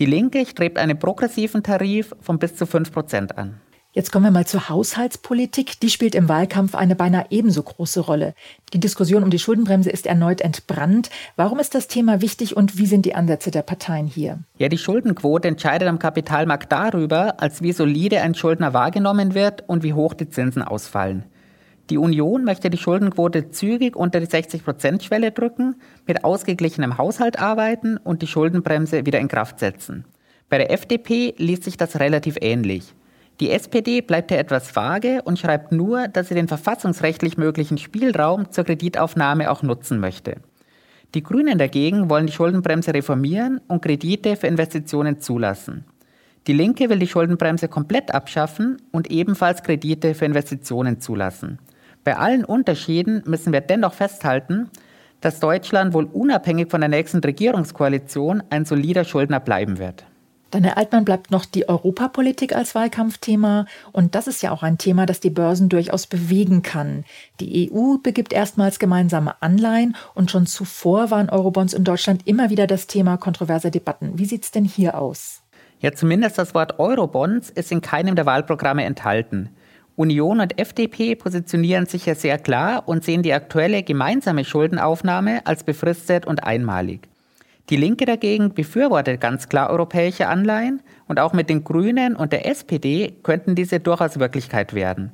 Die 0.00 0.06
Linke 0.06 0.44
strebt 0.44 0.76
einen 0.76 0.98
progressiven 0.98 1.62
Tarif 1.62 2.16
von 2.20 2.40
bis 2.40 2.56
zu 2.56 2.66
fünf 2.66 2.90
Prozent 2.90 3.38
an. 3.38 3.60
Jetzt 3.96 4.10
kommen 4.10 4.24
wir 4.24 4.32
mal 4.32 4.44
zur 4.44 4.68
Haushaltspolitik. 4.68 5.78
Die 5.78 5.88
spielt 5.88 6.16
im 6.16 6.28
Wahlkampf 6.28 6.74
eine 6.74 6.96
beinahe 6.96 7.26
ebenso 7.30 7.62
große 7.62 8.00
Rolle. 8.00 8.34
Die 8.72 8.80
Diskussion 8.80 9.22
um 9.22 9.30
die 9.30 9.38
Schuldenbremse 9.38 9.88
ist 9.88 10.08
erneut 10.08 10.40
entbrannt. 10.40 11.10
Warum 11.36 11.60
ist 11.60 11.76
das 11.76 11.86
Thema 11.86 12.20
wichtig 12.20 12.56
und 12.56 12.76
wie 12.76 12.86
sind 12.86 13.06
die 13.06 13.14
Ansätze 13.14 13.52
der 13.52 13.62
Parteien 13.62 14.08
hier? 14.08 14.40
Ja, 14.58 14.68
die 14.68 14.78
Schuldenquote 14.78 15.46
entscheidet 15.46 15.86
am 15.86 16.00
Kapitalmarkt 16.00 16.72
darüber, 16.72 17.40
als 17.40 17.62
wie 17.62 17.70
solide 17.70 18.20
ein 18.20 18.34
Schuldner 18.34 18.74
wahrgenommen 18.74 19.32
wird 19.32 19.62
und 19.68 19.84
wie 19.84 19.92
hoch 19.92 20.14
die 20.14 20.28
Zinsen 20.28 20.62
ausfallen. 20.62 21.22
Die 21.88 21.98
Union 21.98 22.42
möchte 22.42 22.70
die 22.70 22.78
Schuldenquote 22.78 23.52
zügig 23.52 23.94
unter 23.94 24.18
die 24.18 24.26
60-Prozent-Schwelle 24.26 25.30
drücken, 25.30 25.76
mit 26.04 26.24
ausgeglichenem 26.24 26.98
Haushalt 26.98 27.38
arbeiten 27.38 27.96
und 27.98 28.22
die 28.22 28.26
Schuldenbremse 28.26 29.06
wieder 29.06 29.20
in 29.20 29.28
Kraft 29.28 29.60
setzen. 29.60 30.04
Bei 30.48 30.58
der 30.58 30.72
FDP 30.72 31.34
liest 31.36 31.62
sich 31.62 31.76
das 31.76 32.00
relativ 32.00 32.38
ähnlich. 32.40 32.92
Die 33.40 33.50
SPD 33.50 34.00
bleibt 34.00 34.30
hier 34.30 34.38
etwas 34.38 34.76
vage 34.76 35.22
und 35.24 35.38
schreibt 35.38 35.72
nur, 35.72 36.06
dass 36.06 36.28
sie 36.28 36.34
den 36.34 36.46
verfassungsrechtlich 36.46 37.36
möglichen 37.36 37.78
Spielraum 37.78 38.50
zur 38.52 38.64
Kreditaufnahme 38.64 39.50
auch 39.50 39.62
nutzen 39.62 39.98
möchte. 39.98 40.36
Die 41.14 41.22
Grünen 41.22 41.58
dagegen 41.58 42.08
wollen 42.10 42.26
die 42.26 42.32
Schuldenbremse 42.32 42.94
reformieren 42.94 43.60
und 43.66 43.82
Kredite 43.82 44.36
für 44.36 44.46
Investitionen 44.46 45.20
zulassen. 45.20 45.84
Die 46.46 46.52
Linke 46.52 46.90
will 46.90 46.98
die 46.98 47.08
Schuldenbremse 47.08 47.68
komplett 47.68 48.12
abschaffen 48.12 48.82
und 48.92 49.10
ebenfalls 49.10 49.62
Kredite 49.62 50.14
für 50.14 50.26
Investitionen 50.26 51.00
zulassen. 51.00 51.58
Bei 52.04 52.16
allen 52.16 52.44
Unterschieden 52.44 53.22
müssen 53.26 53.52
wir 53.52 53.62
dennoch 53.62 53.94
festhalten, 53.94 54.68
dass 55.22 55.40
Deutschland 55.40 55.94
wohl 55.94 56.04
unabhängig 56.04 56.70
von 56.70 56.82
der 56.82 56.90
nächsten 56.90 57.20
Regierungskoalition 57.20 58.42
ein 58.50 58.66
solider 58.66 59.04
Schuldner 59.04 59.40
bleiben 59.40 59.78
wird. 59.78 60.04
Dann, 60.54 60.62
Herr 60.62 60.78
Altmann, 60.78 61.04
bleibt 61.04 61.32
noch 61.32 61.46
die 61.46 61.68
Europapolitik 61.68 62.54
als 62.54 62.76
Wahlkampfthema. 62.76 63.66
Und 63.90 64.14
das 64.14 64.28
ist 64.28 64.40
ja 64.40 64.52
auch 64.52 64.62
ein 64.62 64.78
Thema, 64.78 65.04
das 65.04 65.18
die 65.18 65.30
Börsen 65.30 65.68
durchaus 65.68 66.06
bewegen 66.06 66.62
kann. 66.62 67.02
Die 67.40 67.72
EU 67.72 67.96
begibt 68.00 68.32
erstmals 68.32 68.78
gemeinsame 68.78 69.42
Anleihen 69.42 69.96
und 70.14 70.30
schon 70.30 70.46
zuvor 70.46 71.10
waren 71.10 71.28
Eurobonds 71.28 71.74
in 71.74 71.82
Deutschland 71.82 72.24
immer 72.28 72.50
wieder 72.50 72.68
das 72.68 72.86
Thema 72.86 73.16
kontroverser 73.16 73.72
Debatten. 73.72 74.16
Wie 74.16 74.26
sieht 74.26 74.44
es 74.44 74.52
denn 74.52 74.64
hier 74.64 74.96
aus? 74.96 75.42
Ja, 75.80 75.92
zumindest 75.92 76.38
das 76.38 76.54
Wort 76.54 76.78
Eurobonds 76.78 77.50
ist 77.50 77.72
in 77.72 77.80
keinem 77.80 78.14
der 78.14 78.26
Wahlprogramme 78.26 78.84
enthalten. 78.84 79.50
Union 79.96 80.38
und 80.38 80.56
FDP 80.56 81.16
positionieren 81.16 81.86
sich 81.86 82.06
ja 82.06 82.14
sehr 82.14 82.38
klar 82.38 82.86
und 82.86 83.02
sehen 83.02 83.24
die 83.24 83.32
aktuelle 83.32 83.82
gemeinsame 83.82 84.44
Schuldenaufnahme 84.44 85.44
als 85.46 85.64
befristet 85.64 86.26
und 86.26 86.44
einmalig. 86.44 87.08
Die 87.70 87.76
Linke 87.76 88.04
dagegen 88.04 88.52
befürwortet 88.52 89.22
ganz 89.22 89.48
klar 89.48 89.70
europäische 89.70 90.28
Anleihen 90.28 90.82
und 91.08 91.18
auch 91.18 91.32
mit 91.32 91.48
den 91.48 91.64
Grünen 91.64 92.14
und 92.14 92.32
der 92.32 92.46
SPD 92.46 93.14
könnten 93.22 93.54
diese 93.54 93.80
durchaus 93.80 94.18
Wirklichkeit 94.18 94.74
werden. 94.74 95.12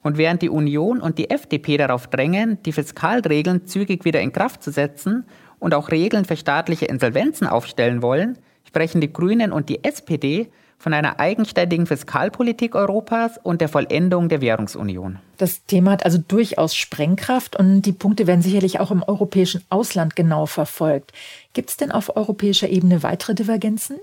Und 0.00 0.16
während 0.16 0.42
die 0.42 0.48
Union 0.48 1.00
und 1.00 1.18
die 1.18 1.28
FDP 1.28 1.76
darauf 1.76 2.06
drängen, 2.06 2.62
die 2.62 2.72
Fiskalregeln 2.72 3.66
zügig 3.66 4.04
wieder 4.04 4.20
in 4.20 4.32
Kraft 4.32 4.62
zu 4.62 4.70
setzen 4.70 5.24
und 5.58 5.74
auch 5.74 5.90
Regeln 5.90 6.24
für 6.24 6.36
staatliche 6.36 6.86
Insolvenzen 6.86 7.48
aufstellen 7.48 8.00
wollen, 8.00 8.38
sprechen 8.62 9.00
die 9.00 9.12
Grünen 9.12 9.50
und 9.50 9.68
die 9.68 9.82
SPD 9.82 10.50
von 10.78 10.94
einer 10.94 11.18
eigenständigen 11.18 11.86
Fiskalpolitik 11.86 12.74
Europas 12.74 13.38
und 13.42 13.60
der 13.60 13.68
Vollendung 13.68 14.28
der 14.28 14.40
Währungsunion. 14.40 15.18
Das 15.36 15.64
Thema 15.64 15.92
hat 15.92 16.04
also 16.04 16.18
durchaus 16.18 16.74
Sprengkraft 16.74 17.56
und 17.56 17.82
die 17.82 17.92
Punkte 17.92 18.26
werden 18.26 18.42
sicherlich 18.42 18.80
auch 18.80 18.90
im 18.90 19.02
europäischen 19.02 19.62
Ausland 19.70 20.16
genau 20.16 20.46
verfolgt. 20.46 21.12
Gibt 21.52 21.70
es 21.70 21.76
denn 21.76 21.90
auf 21.90 22.16
europäischer 22.16 22.68
Ebene 22.68 23.02
weitere 23.02 23.34
Divergenzen? 23.34 23.98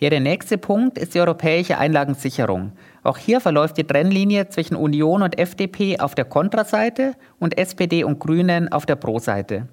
Ja, 0.00 0.10
der 0.10 0.20
nächste 0.20 0.58
Punkt 0.58 0.96
ist 0.96 1.14
die 1.14 1.20
europäische 1.20 1.78
Einlagensicherung. 1.78 2.72
Auch 3.02 3.18
hier 3.18 3.40
verläuft 3.40 3.78
die 3.78 3.84
Trennlinie 3.84 4.48
zwischen 4.48 4.76
Union 4.76 5.22
und 5.22 5.38
FDP 5.38 5.98
auf 5.98 6.14
der 6.14 6.24
Kontraseite 6.24 7.14
und 7.40 7.58
SPD 7.58 8.04
und 8.04 8.20
Grünen 8.20 8.70
auf 8.70 8.86
der 8.86 8.94
Pro-Seite. 8.94 9.66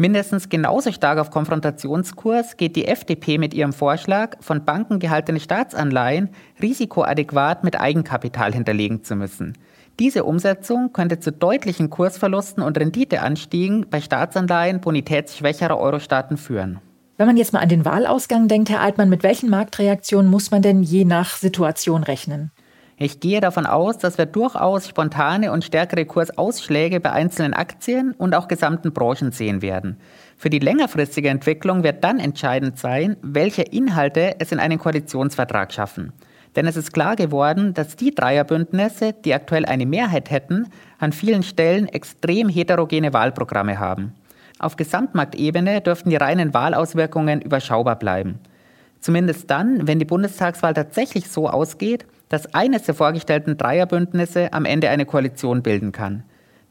Mindestens 0.00 0.48
genauso 0.48 0.92
stark 0.92 1.18
auf 1.18 1.32
Konfrontationskurs 1.32 2.56
geht 2.56 2.76
die 2.76 2.86
FDP 2.86 3.36
mit 3.36 3.52
ihrem 3.52 3.72
Vorschlag, 3.72 4.36
von 4.38 4.64
Banken 4.64 5.00
gehaltene 5.00 5.40
Staatsanleihen 5.40 6.28
risikoadäquat 6.62 7.64
mit 7.64 7.80
Eigenkapital 7.80 8.52
hinterlegen 8.52 9.02
zu 9.02 9.16
müssen. 9.16 9.58
Diese 9.98 10.22
Umsetzung 10.22 10.92
könnte 10.92 11.18
zu 11.18 11.32
deutlichen 11.32 11.90
Kursverlusten 11.90 12.62
und 12.62 12.78
Renditeanstiegen 12.78 13.86
bei 13.90 14.00
Staatsanleihen 14.00 14.80
bonitätsschwächerer 14.80 15.76
Euro-Staaten 15.76 16.36
führen. 16.36 16.78
Wenn 17.16 17.26
man 17.26 17.36
jetzt 17.36 17.52
mal 17.52 17.58
an 17.58 17.68
den 17.68 17.84
Wahlausgang 17.84 18.46
denkt, 18.46 18.70
Herr 18.70 18.80
Altmann, 18.80 19.08
mit 19.08 19.24
welchen 19.24 19.50
Marktreaktionen 19.50 20.30
muss 20.30 20.52
man 20.52 20.62
denn 20.62 20.84
je 20.84 21.04
nach 21.04 21.34
Situation 21.34 22.04
rechnen? 22.04 22.52
Ich 23.00 23.20
gehe 23.20 23.40
davon 23.40 23.64
aus, 23.64 23.96
dass 23.98 24.18
wir 24.18 24.26
durchaus 24.26 24.88
spontane 24.88 25.52
und 25.52 25.64
stärkere 25.64 26.04
Kursausschläge 26.04 26.98
bei 26.98 27.12
einzelnen 27.12 27.54
Aktien 27.54 28.12
und 28.18 28.34
auch 28.34 28.48
gesamten 28.48 28.92
Branchen 28.92 29.30
sehen 29.30 29.62
werden. 29.62 29.98
Für 30.36 30.50
die 30.50 30.58
längerfristige 30.58 31.28
Entwicklung 31.28 31.84
wird 31.84 32.02
dann 32.02 32.18
entscheidend 32.18 32.76
sein, 32.76 33.16
welche 33.22 33.62
Inhalte 33.62 34.40
es 34.40 34.50
in 34.50 34.58
einen 34.58 34.80
Koalitionsvertrag 34.80 35.72
schaffen. 35.72 36.12
Denn 36.56 36.66
es 36.66 36.76
ist 36.76 36.92
klar 36.92 37.14
geworden, 37.14 37.72
dass 37.72 37.94
die 37.94 38.12
Dreierbündnisse, 38.12 39.12
die 39.12 39.32
aktuell 39.32 39.64
eine 39.64 39.86
Mehrheit 39.86 40.32
hätten, 40.32 40.66
an 40.98 41.12
vielen 41.12 41.44
Stellen 41.44 41.86
extrem 41.86 42.48
heterogene 42.48 43.12
Wahlprogramme 43.12 43.78
haben. 43.78 44.14
Auf 44.58 44.74
Gesamtmarktebene 44.74 45.82
dürften 45.82 46.10
die 46.10 46.16
reinen 46.16 46.52
Wahlauswirkungen 46.52 47.42
überschaubar 47.42 47.96
bleiben. 47.96 48.40
Zumindest 48.98 49.48
dann, 49.48 49.86
wenn 49.86 50.00
die 50.00 50.04
Bundestagswahl 50.04 50.74
tatsächlich 50.74 51.30
so 51.30 51.48
ausgeht, 51.48 52.04
dass 52.28 52.54
eines 52.54 52.82
der 52.82 52.94
vorgestellten 52.94 53.56
Dreierbündnisse 53.56 54.52
am 54.52 54.64
Ende 54.64 54.90
eine 54.90 55.06
Koalition 55.06 55.62
bilden 55.62 55.92
kann. 55.92 56.24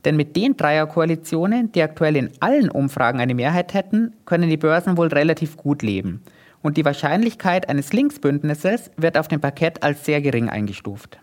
Denn 0.06 0.16
mit 0.16 0.36
den 0.36 0.56
Dreierkoalitionen, 0.56 1.72
die 1.72 1.82
aktuell 1.82 2.16
in 2.16 2.32
allen 2.40 2.70
Umfragen 2.70 3.20
eine 3.20 3.36
Mehrheit 3.36 3.74
hätten, 3.74 4.14
können 4.26 4.50
die 4.50 4.58
Börsen 4.58 4.98
wohl 4.98 5.08
relativ 5.08 5.58
gut 5.58 5.82
leben. 5.82 6.24
Und 6.62 6.78
die 6.78 6.86
Wahrscheinlichkeit 6.86 7.70
eines 7.70 7.94
Linksbündnisses 7.94 8.92
wird 8.98 9.18
auf 9.18 9.28
dem 9.28 9.42
Parkett 9.42 9.84
als 9.84 10.06
sehr 10.06 10.22
gering 10.22 10.50
eingestuft. 10.50 11.20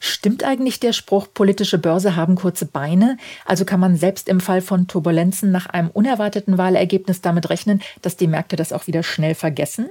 Stimmt 0.00 0.44
eigentlich 0.44 0.78
der 0.78 0.92
Spruch, 0.92 1.26
politische 1.34 1.78
Börse 1.78 2.14
haben 2.14 2.36
kurze 2.36 2.66
Beine? 2.66 3.16
Also 3.44 3.64
kann 3.64 3.80
man 3.80 3.96
selbst 3.96 4.28
im 4.28 4.38
Fall 4.38 4.60
von 4.60 4.86
Turbulenzen 4.86 5.50
nach 5.50 5.66
einem 5.66 5.90
unerwarteten 5.90 6.56
Wahlergebnis 6.56 7.20
damit 7.20 7.50
rechnen, 7.50 7.82
dass 8.02 8.16
die 8.16 8.28
Märkte 8.28 8.54
das 8.54 8.72
auch 8.72 8.86
wieder 8.86 9.02
schnell 9.02 9.34
vergessen? 9.34 9.88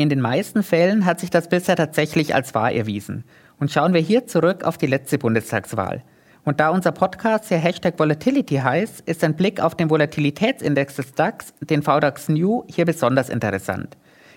In 0.00 0.08
den 0.08 0.20
meisten 0.20 0.62
Fällen 0.62 1.06
hat 1.06 1.18
sich 1.18 1.28
das 1.28 1.48
bisher 1.48 1.74
tatsächlich 1.74 2.32
als 2.32 2.54
wahr 2.54 2.70
erwiesen. 2.70 3.24
Und 3.58 3.72
schauen 3.72 3.94
wir 3.94 4.00
hier 4.00 4.28
zurück 4.28 4.62
auf 4.62 4.78
die 4.78 4.86
letzte 4.86 5.18
Bundestagswahl. 5.18 6.04
Und 6.44 6.60
da 6.60 6.68
unser 6.68 6.92
Podcast 6.92 7.48
hier 7.48 7.58
Hashtag 7.58 7.98
Volatility 7.98 8.58
heißt, 8.58 9.00
ist 9.08 9.24
ein 9.24 9.34
Blick 9.34 9.60
auf 9.60 9.74
den 9.74 9.90
Volatilitätsindex 9.90 10.94
des 10.94 11.14
DAX, 11.14 11.52
den 11.60 11.82
VDAX 11.82 12.28
New, 12.28 12.62
hier 12.68 12.84
besonders 12.84 13.28
interessant. 13.28 13.96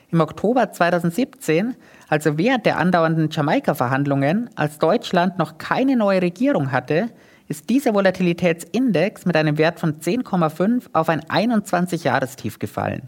Im 0.09 0.19
Oktober 0.19 0.71
2017, 0.71 1.75
also 2.09 2.39
während 2.39 2.65
der 2.65 2.77
andauernden 2.77 3.29
Jamaika-Verhandlungen, 3.29 4.49
als 4.55 4.79
Deutschland 4.79 5.37
noch 5.37 5.59
keine 5.59 5.95
neue 5.95 6.23
Regierung 6.23 6.71
hatte, 6.71 7.09
ist 7.47 7.69
dieser 7.69 7.93
Volatilitätsindex 7.93 9.25
mit 9.25 9.35
einem 9.35 9.59
Wert 9.59 9.79
von 9.79 9.99
10,5 9.99 10.85
auf 10.93 11.07
ein 11.07 11.21
21-Jahrestief 11.21 12.57
gefallen. 12.57 13.03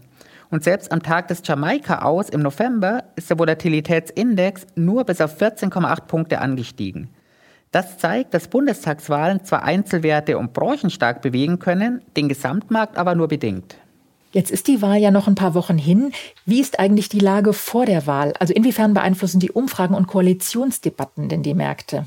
Und 0.54 0.62
selbst 0.62 0.92
am 0.92 1.02
Tag 1.02 1.26
des 1.26 1.42
Jamaika 1.44 2.02
aus 2.02 2.28
im 2.28 2.40
November 2.40 3.02
ist 3.16 3.28
der 3.28 3.40
Volatilitätsindex 3.40 4.68
nur 4.76 5.02
bis 5.02 5.20
auf 5.20 5.42
14,8 5.42 6.02
Punkte 6.02 6.40
angestiegen. 6.40 7.08
Das 7.72 7.98
zeigt, 7.98 8.34
dass 8.34 8.46
Bundestagswahlen 8.46 9.42
zwar 9.42 9.64
Einzelwerte 9.64 10.38
und 10.38 10.52
Branchen 10.52 10.90
stark 10.90 11.22
bewegen 11.22 11.58
können, 11.58 12.02
den 12.16 12.28
Gesamtmarkt 12.28 12.96
aber 12.96 13.16
nur 13.16 13.26
bedingt. 13.26 13.78
Jetzt 14.30 14.52
ist 14.52 14.68
die 14.68 14.80
Wahl 14.80 14.98
ja 14.98 15.10
noch 15.10 15.26
ein 15.26 15.34
paar 15.34 15.54
Wochen 15.54 15.76
hin. 15.76 16.12
Wie 16.46 16.60
ist 16.60 16.78
eigentlich 16.78 17.08
die 17.08 17.18
Lage 17.18 17.52
vor 17.52 17.84
der 17.84 18.06
Wahl? 18.06 18.32
Also 18.38 18.54
inwiefern 18.54 18.94
beeinflussen 18.94 19.40
die 19.40 19.50
Umfragen 19.50 19.96
und 19.96 20.06
Koalitionsdebatten 20.06 21.28
denn 21.28 21.42
die 21.42 21.54
Märkte? 21.54 22.06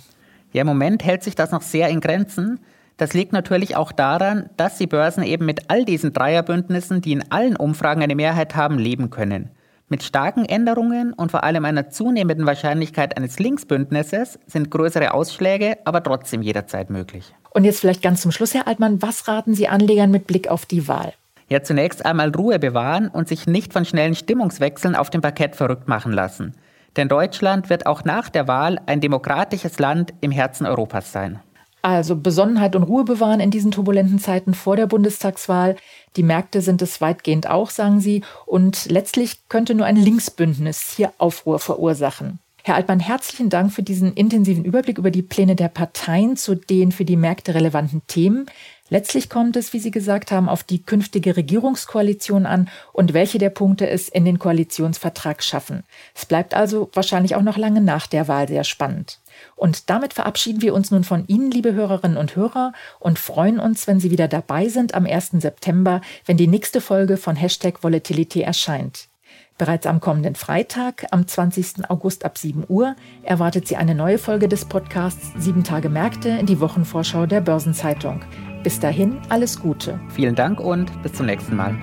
Ja, 0.53 0.61
im 0.61 0.67
Moment 0.67 1.03
hält 1.03 1.21
sich 1.21 1.35
das 1.35 1.51
noch 1.51 1.63
sehr 1.63 1.89
in 1.89 1.99
Grenzen. 1.99 2.61
Das 2.97 3.13
liegt 3.13 3.31
natürlich 3.31 3.75
auch 3.75 3.91
daran, 3.91 4.49
dass 4.57 4.77
die 4.77 4.87
Börsen 4.87 5.23
eben 5.23 5.45
mit 5.45 5.69
all 5.69 5.85
diesen 5.85 6.13
Dreierbündnissen, 6.13 7.01
die 7.01 7.11
in 7.11 7.31
allen 7.31 7.55
Umfragen 7.55 8.01
eine 8.01 8.15
Mehrheit 8.15 8.55
haben, 8.55 8.79
leben 8.79 9.11
können. 9.11 9.51
Mit 9.89 10.03
starken 10.03 10.43
Änderungen 10.43 11.13
und 11.13 11.31
vor 11.31 11.45
allem 11.45 11.63
einer 11.63 11.89
zunehmenden 11.89 12.45
Wahrscheinlichkeit 12.45 13.15
eines 13.15 13.39
Linksbündnisses 13.39 14.37
sind 14.45 14.69
größere 14.69 15.13
Ausschläge 15.13 15.77
aber 15.85 16.03
trotzdem 16.03 16.41
jederzeit 16.41 16.89
möglich. 16.89 17.33
Und 17.51 17.63
jetzt 17.63 17.79
vielleicht 17.79 18.01
ganz 18.01 18.21
zum 18.21 18.31
Schluss, 18.31 18.53
Herr 18.53 18.67
Altmann, 18.67 19.01
was 19.01 19.29
raten 19.29 19.53
Sie 19.53 19.69
Anlegern 19.69 20.11
mit 20.11 20.27
Blick 20.27 20.49
auf 20.49 20.65
die 20.65 20.89
Wahl? 20.89 21.13
Ja, 21.49 21.63
zunächst 21.63 22.05
einmal 22.05 22.31
Ruhe 22.31 22.59
bewahren 22.59 23.07
und 23.07 23.29
sich 23.29 23.47
nicht 23.47 23.71
von 23.71 23.85
schnellen 23.85 24.15
Stimmungswechseln 24.15 24.95
auf 24.95 25.09
dem 25.09 25.21
Parkett 25.21 25.55
verrückt 25.55 25.87
machen 25.87 26.11
lassen. 26.11 26.55
Denn 26.97 27.07
Deutschland 27.07 27.69
wird 27.69 27.85
auch 27.85 28.03
nach 28.03 28.29
der 28.29 28.49
Wahl 28.49 28.81
ein 28.87 28.99
demokratisches 28.99 29.79
Land 29.79 30.13
im 30.19 30.31
Herzen 30.31 30.65
Europas 30.65 31.13
sein. 31.13 31.39
Also 31.81 32.15
Besonnenheit 32.15 32.75
und 32.75 32.83
Ruhe 32.83 33.03
bewahren 33.03 33.39
in 33.39 33.51
diesen 33.51 33.71
turbulenten 33.71 34.19
Zeiten 34.19 34.53
vor 34.53 34.75
der 34.75 34.87
Bundestagswahl. 34.87 35.75
Die 36.15 36.23
Märkte 36.23 36.61
sind 36.61 36.81
es 36.81 37.01
weitgehend 37.01 37.49
auch, 37.49 37.69
sagen 37.69 37.99
Sie. 37.99 38.23
Und 38.45 38.89
letztlich 38.89 39.47
könnte 39.47 39.75
nur 39.75 39.85
ein 39.85 39.95
Linksbündnis 39.95 40.93
hier 40.95 41.13
Aufruhr 41.17 41.59
verursachen. 41.59 42.39
Herr 42.67 42.75
Altmann, 42.75 42.99
herzlichen 42.99 43.49
Dank 43.49 43.71
für 43.71 43.81
diesen 43.81 44.13
intensiven 44.13 44.65
Überblick 44.65 44.97
über 44.97 45.09
die 45.09 45.21
Pläne 45.21 45.55
der 45.55 45.69
Parteien 45.69 46.35
zu 46.35 46.53
den 46.53 46.91
für 46.91 47.05
die 47.05 47.15
Märkte 47.15 47.55
relevanten 47.55 48.01
Themen. 48.07 48.45
Letztlich 48.89 49.29
kommt 49.29 49.55
es, 49.55 49.71
wie 49.71 49.79
Sie 49.79 49.89
gesagt 49.89 50.31
haben, 50.31 50.49
auf 50.49 50.65
die 50.65 50.83
künftige 50.83 51.37
Regierungskoalition 51.37 52.45
an 52.45 52.67
und 52.91 53.13
welche 53.13 53.37
der 53.37 53.51
Punkte 53.51 53.87
es 53.87 54.09
in 54.09 54.25
den 54.25 54.37
Koalitionsvertrag 54.37 55.43
schaffen. 55.43 55.83
Es 56.13 56.25
bleibt 56.25 56.53
also 56.53 56.89
wahrscheinlich 56.91 57.35
auch 57.35 57.41
noch 57.41 57.55
lange 57.55 57.79
nach 57.79 58.05
der 58.05 58.27
Wahl 58.27 58.49
sehr 58.49 58.65
spannend. 58.65 59.21
Und 59.55 59.89
damit 59.89 60.13
verabschieden 60.13 60.61
wir 60.61 60.73
uns 60.73 60.91
nun 60.91 61.05
von 61.05 61.23
Ihnen, 61.27 61.51
liebe 61.51 61.71
Hörerinnen 61.71 62.17
und 62.17 62.35
Hörer, 62.35 62.73
und 62.99 63.17
freuen 63.17 63.61
uns, 63.61 63.87
wenn 63.87 64.01
Sie 64.01 64.11
wieder 64.11 64.27
dabei 64.27 64.67
sind 64.67 64.93
am 64.93 65.05
1. 65.05 65.31
September, 65.39 66.01
wenn 66.25 66.35
die 66.35 66.47
nächste 66.47 66.81
Folge 66.81 67.15
von 67.15 67.37
Hashtag 67.37 67.81
Volatility 67.81 68.41
erscheint. 68.41 69.07
Bereits 69.57 69.87
am 69.87 69.99
kommenden 69.99 70.35
Freitag, 70.35 71.07
am 71.09 71.27
20. 71.27 71.89
August 71.89 72.25
ab 72.25 72.37
7 72.37 72.65
Uhr, 72.67 72.95
erwartet 73.23 73.67
Sie 73.67 73.75
eine 73.75 73.95
neue 73.95 74.19
Folge 74.19 74.47
des 74.47 74.65
Podcasts 74.65 75.31
7 75.35 75.63
Tage 75.63 75.89
Märkte, 75.89 76.43
die 76.43 76.59
Wochenvorschau 76.59 77.25
der 77.25 77.41
Börsenzeitung. 77.41 78.21
Bis 78.61 78.79
dahin 78.79 79.17
alles 79.29 79.59
Gute. 79.59 79.99
Vielen 80.09 80.35
Dank 80.35 80.59
und 80.59 81.01
bis 81.01 81.13
zum 81.13 81.25
nächsten 81.25 81.55
Mal. 81.55 81.75